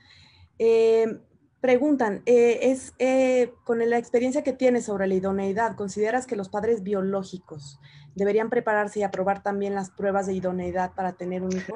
[0.58, 1.20] Eh,
[1.62, 6.50] preguntan, eh, es eh, con la experiencia que tienes sobre la idoneidad, ¿consideras que los
[6.50, 7.80] padres biológicos
[8.14, 11.76] deberían prepararse y aprobar también las pruebas de idoneidad para tener un hijo?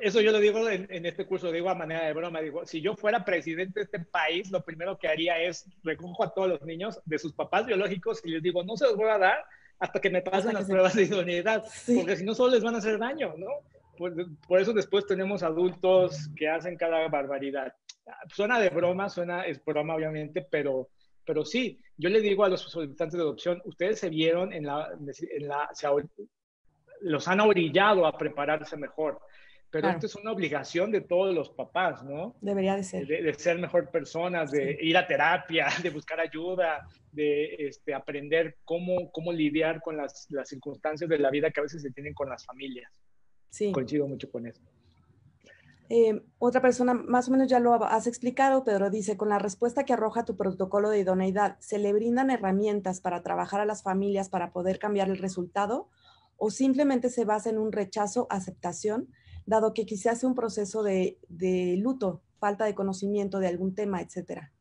[0.00, 2.96] Eso yo lo, digo en, este curso, digo a manera de broma, digo, si yo
[2.96, 7.00] fuera presidente de este país, lo primero que haría es recojo a todos los niños
[7.04, 9.44] de sus papás biológicos y les digo, no se los voy a dar
[9.78, 12.78] hasta que me pasen las pruebas de idoneidad, porque si no solo les van a
[12.78, 13.48] hacer daño, ¿no?
[13.98, 14.14] Por,
[14.46, 17.74] por, eso después tenemos adultos que hacen cada barbaridad.
[18.32, 20.88] Suena de broma, suena, es broma obviamente, pero,
[21.24, 24.90] pero sí, yo le digo a los solicitantes de adopción, ustedes se vieron en la,
[24.92, 25.68] en la
[27.00, 29.20] los han orillado a prepararse mejor.
[29.70, 32.36] Pero esto es una obligación de todos los papás, ¿no?
[32.40, 33.06] Debería de ser.
[33.06, 39.10] De, ser mejor personas, de ir a terapia, de buscar ayuda, de este, aprender cómo,
[39.10, 42.28] cómo lidiar con las, las, circunstancias de la vida que a veces se tienen con
[42.28, 42.90] las familias.
[43.50, 43.72] Sí.
[43.72, 44.62] Coincido mucho con eso.
[45.88, 49.84] Eh, otra persona, más o menos ya lo has explicado, Pedro, dice, con la respuesta
[49.84, 54.28] que arroja tu protocolo de idoneidad, ¿se le brindan herramientas para trabajar a las familias
[54.28, 55.88] para poder cambiar el resultado?
[56.36, 59.08] O simplemente se basa en un rechazo, aceptación,
[59.46, 61.18] dado que quizás sea un proceso de,
[61.78, 64.52] luto, falta de conocimiento de algún tema, etcétera.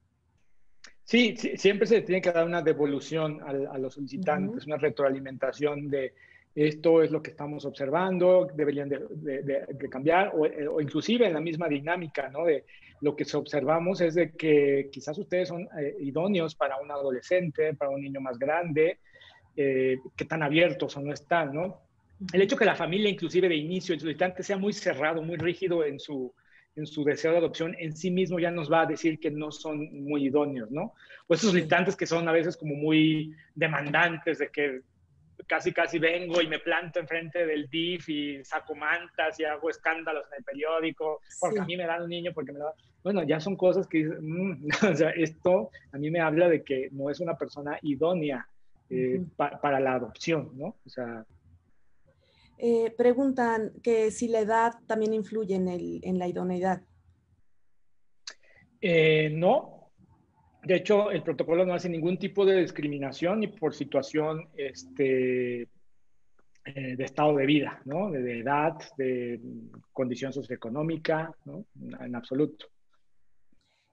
[1.03, 6.13] Sí, siempre se tiene que dar una devolución a, los solicitantes, una retroalimentación de
[6.55, 12.29] esto es lo que estamos observando, deberían de, cambiar, o, inclusive en la misma dinámica,
[12.29, 12.45] ¿no?
[12.45, 12.63] De
[13.01, 17.91] lo que observamos es de que quizás ustedes son eh, idóneos para un adolescente, para
[17.91, 18.99] un niño más grande,
[19.55, 21.81] eh, qué tan abiertos o no están, ¿no?
[22.33, 25.83] El hecho que la familia, inclusive de inicio, el solicitante sea muy cerrado, muy rígido
[25.83, 26.33] en su,
[26.75, 29.51] en su deseo de adopción, en sí mismo ya nos va a decir que no
[29.51, 30.93] son muy idóneos, ¿no?
[31.27, 34.81] O esos solicitantes que son a veces como muy demandantes de que
[35.47, 40.25] casi casi vengo y me planto enfrente del DIF y saco mantas y hago escándalos
[40.31, 42.73] en el periódico, porque a mí me dan un niño, porque me da...
[43.03, 46.89] Bueno, ya son cosas que mm, o sea, esto a mí me habla de que
[46.91, 48.47] no es una persona idónea
[48.89, 50.75] eh, para la adopción, ¿no?
[50.85, 51.25] O sea,
[52.57, 56.81] eh, preguntan que si la edad también influye en, el, en la idoneidad.
[58.79, 59.91] Eh, no.
[60.63, 65.67] De hecho, el protocolo no hace ningún tipo de discriminación ni por situación este,
[66.63, 68.09] de estado de vida, ¿no?
[68.09, 69.39] De, edad, de
[69.91, 71.65] condición socioeconómica, ¿no?
[71.99, 72.67] En absoluto.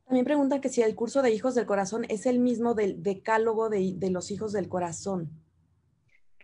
[0.07, 3.69] También preguntan que si el curso de Hijos del Corazón es el mismo del decálogo
[3.69, 5.31] de, los Hijos del Corazón.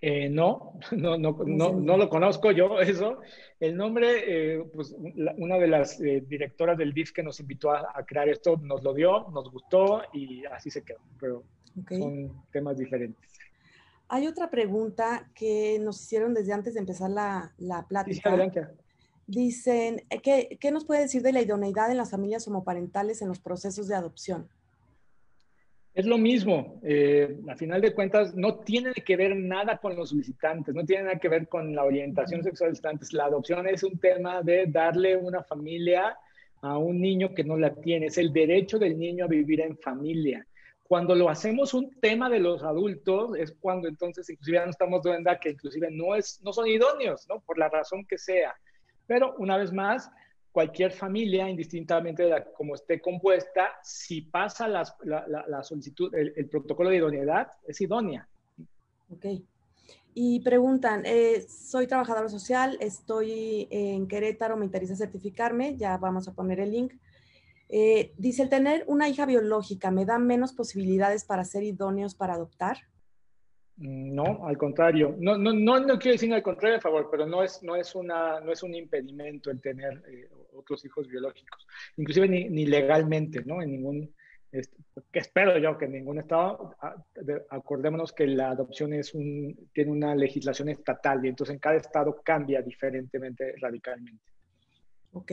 [0.01, 3.21] Eh, no, no, no, no, lo conozco yo, eso.
[3.61, 4.95] El nombre, eh, pues
[5.37, 8.95] una de las eh, directoras del DIF que nos invitó a, crear esto nos lo
[8.95, 11.43] dio, nos gustó y así se quedó, pero
[11.89, 13.29] son temas diferentes.
[14.09, 18.31] Hay otra pregunta que nos hicieron desde antes de empezar la, la plática.
[18.31, 18.61] Sí,
[19.29, 23.29] Dicen, eh, ¿qué, ¿qué, nos puede decir de la idoneidad en las familias homoparentales en
[23.29, 24.49] los procesos de adopción?
[25.93, 30.09] Es lo mismo, eh, a final de cuentas no tiene que ver nada con los
[30.09, 33.13] solicitantes, no tiene nada que ver con la orientación sexual de los solicitantes.
[33.13, 36.17] La adopción es un tema de darle una familia
[36.63, 39.77] a un niño que no la tiene, es el derecho del niño a vivir en
[39.77, 40.47] familia.
[40.85, 45.03] Cuando lo hacemos un tema de los adultos es cuando entonces inclusive ya no estamos
[45.03, 47.41] dando que inclusive no, es, no son idóneos, ¿no?
[47.41, 48.55] Por la razón que sea.
[49.09, 50.09] Pero una vez más,
[50.53, 54.85] cualquier familia, indistintamente de cómo esté compuesta, si pasa la,
[55.63, 58.29] solicitud, el, protocolo de idoneidad, es idónea.
[59.11, 59.27] Ok.
[60.15, 66.35] Y preguntan, eh, soy trabajadora social, estoy en Querétaro, me interesa certificarme, ya vamos a
[66.35, 66.93] poner el link.
[67.71, 72.35] Eh, dice, el tener una hija biológica me da menos posibilidades para ser idóneos para
[72.35, 72.79] adoptar.
[73.79, 75.15] No, al contrario.
[75.21, 78.41] No, no, no, quiero decir al contrario, a favor, pero no es, no es, una,
[78.41, 81.65] no es un impedimento el tener eh, otros hijos biológicos.
[81.97, 83.63] Inclusive ni, legalmente, ¿no?
[83.63, 84.13] En ningún,
[84.51, 84.77] este,
[85.13, 86.75] espero yo que en ningún estado,
[87.51, 92.21] acordémonos que la adopción es un, tiene una legislación estatal y entonces en cada estado
[92.25, 94.25] cambia diferentemente radicalmente.
[95.13, 95.33] Ok.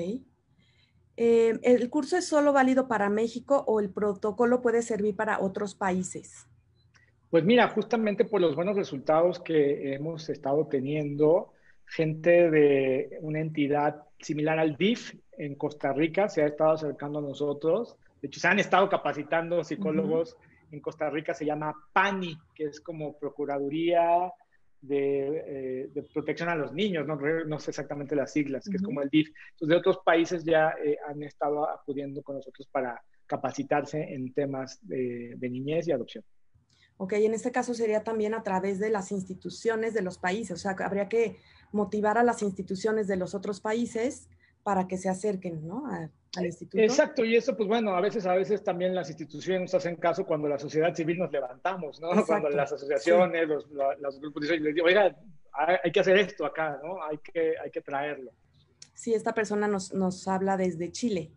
[1.18, 5.74] Eh, ¿El curso es solo válido para México o el protocolo puede servir para otros
[5.74, 6.48] países?
[7.36, 11.52] Pues mira, justamente por los buenos resultados que hemos estado teniendo,
[11.86, 17.22] gente de una entidad similar al DIF en Costa Rica se ha estado acercando a
[17.22, 17.98] nosotros.
[18.22, 20.38] De hecho, se han estado capacitando psicólogos
[20.72, 24.32] en Costa Rica, se llama PANI, que es como Procuraduría
[24.80, 29.10] de, eh, Protección a los Niños, no, sé exactamente las siglas, que es como el
[29.10, 29.28] DIF.
[29.52, 34.80] Entonces, de otros países ya eh, han estado acudiendo con nosotros para capacitarse en temas
[34.88, 36.24] de niñez y adopción.
[36.98, 40.58] Ok, en este caso sería también a través de las instituciones de los países, o
[40.58, 41.40] sea, habría que
[41.72, 44.30] motivar a las instituciones de los otros países
[44.64, 45.86] para que se acerquen, ¿no?
[45.88, 46.82] al instituto.
[46.82, 50.26] Exacto, y eso, pues bueno, a veces, a veces también las instituciones nos hacen caso
[50.26, 52.26] cuando la sociedad civil nos levantamos, ¿no?
[52.26, 53.68] Cuando las asociaciones, los,
[54.00, 55.16] los, grupos dicen, oiga,
[55.84, 57.02] hay que hacer esto acá, ¿no?
[57.04, 58.32] Hay que, hay que traerlo.
[58.94, 61.32] Sí, esta persona nos, nos habla desde Chile.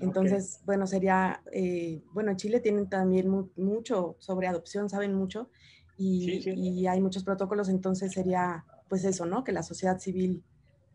[0.00, 5.48] Entonces, bueno, sería, eh, bueno, en Chile tienen también mucho sobre adopción, saben mucho,
[5.98, 9.44] y, hay muchos protocolos, entonces sería, pues eso, ¿no?
[9.44, 10.42] Que la sociedad civil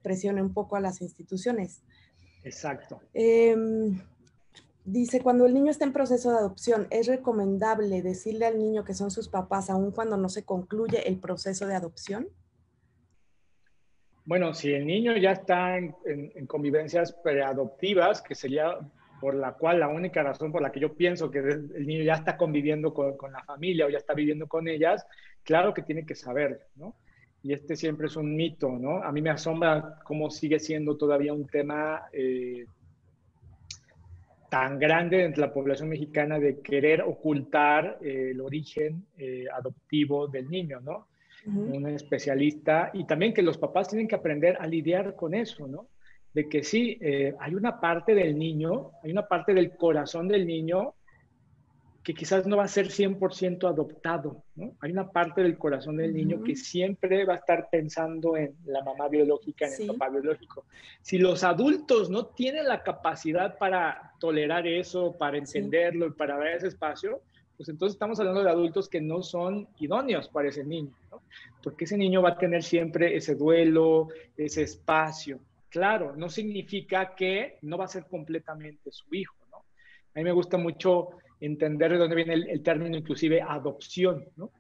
[0.04, 1.82] presione un poco a las instituciones.
[2.44, 3.02] Exacto.
[3.14, 4.00] Em,
[4.86, 8.94] dice, cuando el niño está en proceso de adopción, ¿es recomendable decirle al niño que
[8.94, 12.28] son sus papás aun cuando no se concluye el proceso de adopción?
[14.26, 15.96] Bueno, si el niño ya está en,
[16.48, 18.78] convivencias preadoptivas, que sería
[19.20, 22.14] por la cual la única razón por la que yo pienso que el niño ya
[22.14, 25.06] está conviviendo con, la familia o ya está viviendo con ellas,
[25.44, 26.96] claro que tiene que saber, ¿no?
[27.44, 29.04] Y este siempre es un mito, ¿no?
[29.04, 32.66] A mí me asombra cómo sigue siendo todavía un tema eh,
[34.50, 40.50] tan grande entre la población mexicana de querer ocultar eh, el origen eh, adoptivo del
[40.50, 41.08] niño, ¿no?
[41.46, 45.88] Un especialista, y también que los papás tienen que aprender a lidiar con eso, ¿no?
[46.34, 50.46] De que sí, eh, hay una parte del niño, hay una parte del corazón del
[50.46, 50.94] niño
[52.04, 54.74] que quizás no va a ser 100% adoptado, ¿no?
[54.82, 58.84] Hay una parte del corazón del niño que siempre va a estar pensando en la
[58.84, 60.66] mamá biológica, en el papá biológico.
[61.02, 66.48] Si los adultos no tienen la capacidad para tolerar eso, para entenderlo y para dar
[66.48, 67.22] ese espacio,
[67.56, 70.92] pues entonces estamos hablando de adultos que no son idóneos para ese niño.
[71.64, 75.40] Porque ese niño va a tener siempre ese duelo, ese espacio.
[75.70, 79.58] Claro, no significa que no va a ser completamente su hijo, ¿no?
[79.58, 81.10] A mí me gusta mucho
[81.40, 84.52] entender de dónde viene el, término inclusive adopción, ¿no?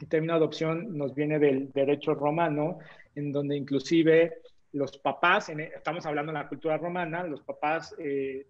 [0.00, 2.78] El término adopción nos viene del derecho romano,
[3.14, 4.38] en donde inclusive
[4.72, 8.46] los papás, estamos hablando de la cultura romana, los papás eh,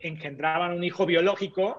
[0.00, 1.78] engendraban un hijo biológico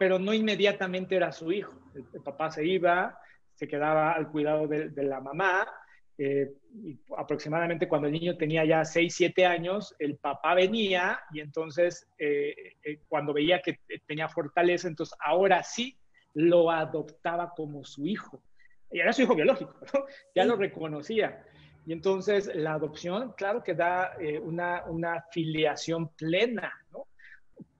[0.00, 1.74] pero no inmediatamente era su hijo.
[1.94, 3.19] El, papá se iba,
[3.60, 5.68] se quedaba al cuidado de, la mamá.
[6.16, 6.50] Eh,
[6.82, 12.08] y aproximadamente cuando el niño tenía ya 6, 7 años, el papá venía y entonces
[12.18, 15.94] eh, eh, cuando veía que tenía fortaleza, entonces ahora sí
[16.32, 18.42] lo adoptaba como su hijo.
[18.90, 19.74] Y era su hijo biológico,
[20.34, 21.44] ya lo reconocía.
[21.84, 27.08] Y entonces la adopción, claro que da una, una filiación plena, ¿no?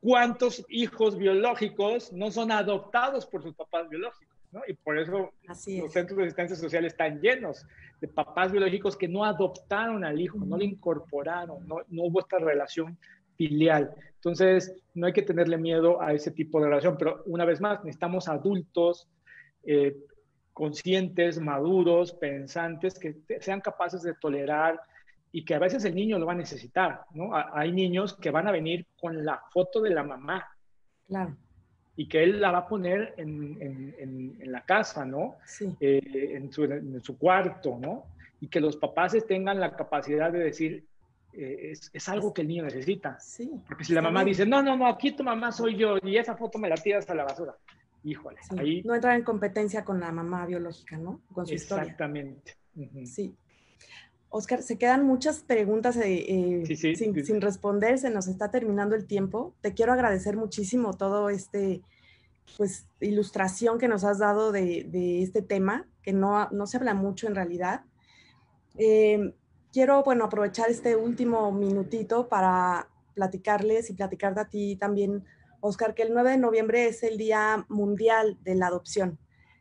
[0.00, 4.62] cuántos hijos biológicos no son adoptados por sus papás biológicos, ¿no?
[4.66, 7.66] Y por eso los centros de asistencia social están llenos
[8.00, 12.38] de papás biológicos que no adoptaron al hijo, no lo incorporaron, no, no, hubo esta
[12.38, 12.98] relación
[13.36, 13.94] filial.
[14.16, 17.82] Entonces, no hay que tenerle miedo a ese tipo de relación, pero una vez más,
[17.84, 19.08] necesitamos adultos
[19.62, 19.96] eh,
[20.52, 24.80] conscientes, maduros, pensantes, que sean capaces de tolerar
[25.32, 27.30] y que a veces el niño lo va a necesitar, ¿no?
[27.34, 30.46] Hay niños que van a venir con la foto de la mamá.
[31.06, 31.36] Claro.
[32.00, 35.36] Y que él la va a poner en, en, la casa, ¿no?
[35.44, 35.76] Sí.
[35.80, 38.06] Eh, en, su, en, su, cuarto, ¿no?
[38.40, 40.86] Y que los papás tengan la capacidad de decir,
[41.34, 43.20] eh, es, es, algo que el niño necesita.
[43.20, 43.50] Sí.
[43.68, 46.34] Porque si la mamá dice, no, no, no, aquí tu mamá soy yo y esa
[46.38, 47.54] foto me la tiras a la basura.
[48.02, 48.82] Híjole, ahí...
[48.82, 51.20] No entrar en competencia con la mamá biológica, ¿no?
[51.34, 52.56] Con su Exactamente.
[53.04, 53.36] Sí.
[54.32, 59.54] Oscar, se quedan muchas preguntas eh, eh, sin, responder, se nos está terminando el tiempo.
[59.60, 61.82] Te quiero agradecer muchísimo todo este,
[62.56, 67.26] pues, ilustración que nos has dado de, este tema, que no, no, se habla mucho
[67.26, 67.82] en realidad.
[68.78, 69.34] Eh,
[69.72, 75.24] quiero, bueno, aprovechar este último minutito para platicarles y platicarte a ti también,
[75.58, 79.18] Oscar, que el 9 de noviembre es el Día Mundial de la Adopción.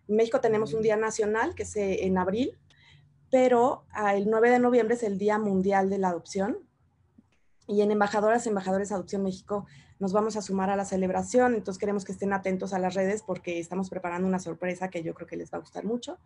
[0.08, 2.56] En México tenemos un día nacional, que es en abril,
[3.32, 6.58] pero ah, el 9 de noviembre es el Día Mundial de la Adopción.
[7.68, 9.66] Y en Embajadoras, Embajadores Adopción México
[10.00, 13.22] nos vamos a sumar a la celebración, entonces queremos que estén atentos a las redes
[13.22, 16.18] porque estamos preparando una sorpresa que yo creo que les va a gustar mucho.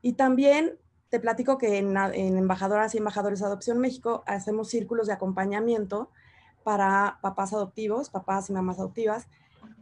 [0.00, 0.78] Y también
[1.10, 6.10] te platico que en, en Embajadoras y Embajadores Adopción México hacemos círculos de acompañamiento
[6.64, 9.26] para papás adoptivos, papás y mamás adoptivas,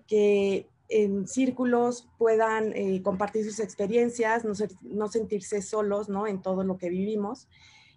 [0.09, 6.27] que en círculos puedan eh, compartir sus experiencias, no, sentirse solos ¿no?
[6.27, 7.49] en todo lo que vivimos.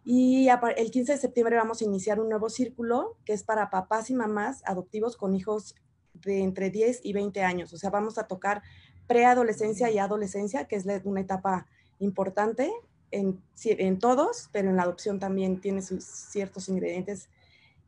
[0.05, 4.09] Y el 15 de septiembre vamos a iniciar un nuevo círculo que es para papás
[4.09, 5.75] y mamás adoptivos con hijos
[6.13, 7.73] de entre 10 y 20 años.
[7.73, 8.61] O sea, vamos a tocar
[9.07, 11.67] preadolescencia y adolescencia, que es una etapa
[11.99, 12.71] importante
[13.11, 17.29] en, en todos, pero en la adopción también tiene sus ciertos ingredientes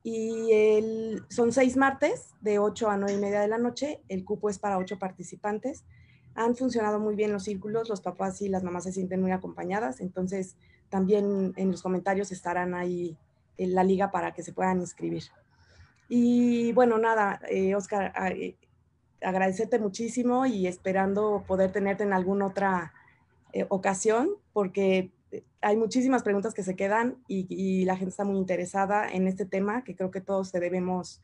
[0.07, 4.01] y son seis martes de 8 a 9 y media de la noche.
[4.07, 5.83] El cupo es para ocho participantes.
[6.35, 10.01] Han funcionado muy bien los círculos, los papás y las mamás se sienten muy acompañadas,
[10.01, 10.57] entonces
[10.89, 13.17] también en los comentarios estarán ahí
[13.57, 15.23] en la liga para que se puedan inscribir.
[16.07, 18.57] Y bueno, nada, eh, Oscar, eh,
[19.21, 22.93] agradecerte muchísimo y esperando poder tenerte en alguna otra
[23.53, 25.09] eh, ocasión, porque
[25.61, 29.83] hay muchísimas preguntas que se quedan y, la gente está muy interesada en este tema
[29.83, 31.21] que creo que todos debemos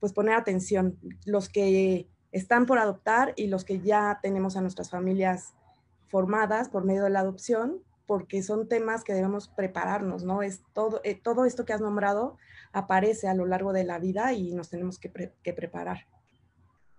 [0.00, 4.90] pues poner atención, los que están por adoptar y los que ya tenemos a nuestras
[4.90, 5.54] familias
[6.08, 10.42] formadas por medio de la adopción, porque son temas que debemos prepararnos, ¿no?
[10.42, 12.36] Es todo, eh, todo esto que has nombrado
[12.72, 15.10] aparece a lo largo de la vida y nos tenemos que,
[15.42, 16.06] que preparar.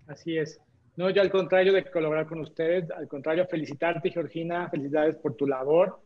[0.08, 0.60] Así es.
[0.96, 5.46] No, yo al contrario de colaborar con ustedes, al contrario, felicitarte, Georgina, felicidades por tu
[5.46, 6.00] labor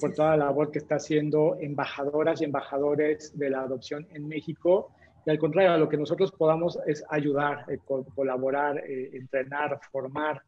[0.00, 4.90] por toda la labor que está haciendo embajadoras y embajadores de la adopción en México.
[5.26, 7.78] Y al contrario, lo que nosotros podamos es ayudar, eh,
[8.14, 10.40] colaborar, eh, entrenar, formar.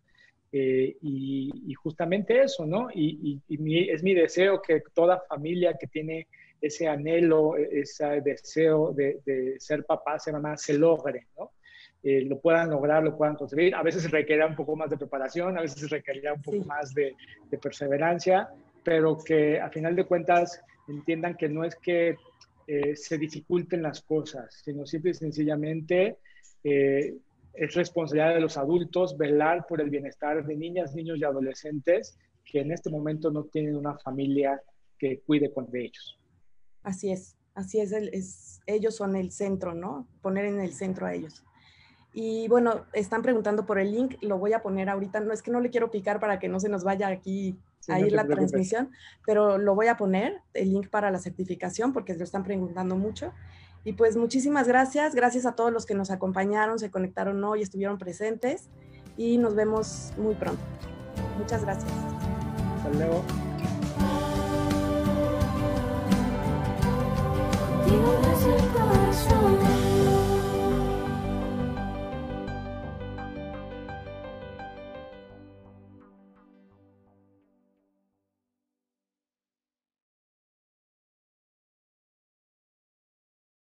[0.50, 2.88] Eh, y, justamente eso, ¿no?
[2.94, 6.26] Y, es mi deseo que toda familia que tiene
[6.60, 11.50] ese anhelo, e, ese deseo de, ser papá, ser mamá, se logre, ¿no?
[12.00, 13.74] lo puedan lograr, lo puedan conseguir.
[13.74, 17.14] A veces requiere un poco más de preparación, a veces requiere un poco más de,
[17.50, 18.48] de, perseverancia,
[18.88, 22.16] pero que a final de cuentas entiendan que no es que
[22.66, 26.16] eh, se dificulten las cosas, sino simple y sencillamente
[26.64, 27.14] eh,
[27.52, 32.16] es responsabilidad de los adultos velar por el bienestar de niñas, niños y adolescentes
[32.46, 34.58] que en este momento no tienen una familia
[34.98, 36.18] que cuide con ellos.
[36.82, 40.08] Así es, así es, es, ellos son el centro, ¿no?
[40.22, 41.44] Poner en el centro a ellos.
[42.14, 45.50] Y bueno, están preguntando por el link, lo voy a poner ahorita, no es que
[45.50, 47.58] no le quiero picar para que no se nos vaya aquí
[47.96, 48.90] sí, ahí no la transmisión,
[49.26, 53.32] pero lo voy a poner, el link para la certificación, porque lo están preguntando mucho.
[53.84, 57.98] Y pues muchísimas gracias, gracias a todos los que nos acompañaron, se conectaron hoy, estuvieron
[57.98, 58.68] presentes
[59.16, 60.62] y nos vemos muy pronto.
[61.38, 61.90] Muchas gracias.
[62.76, 63.24] Hasta luego.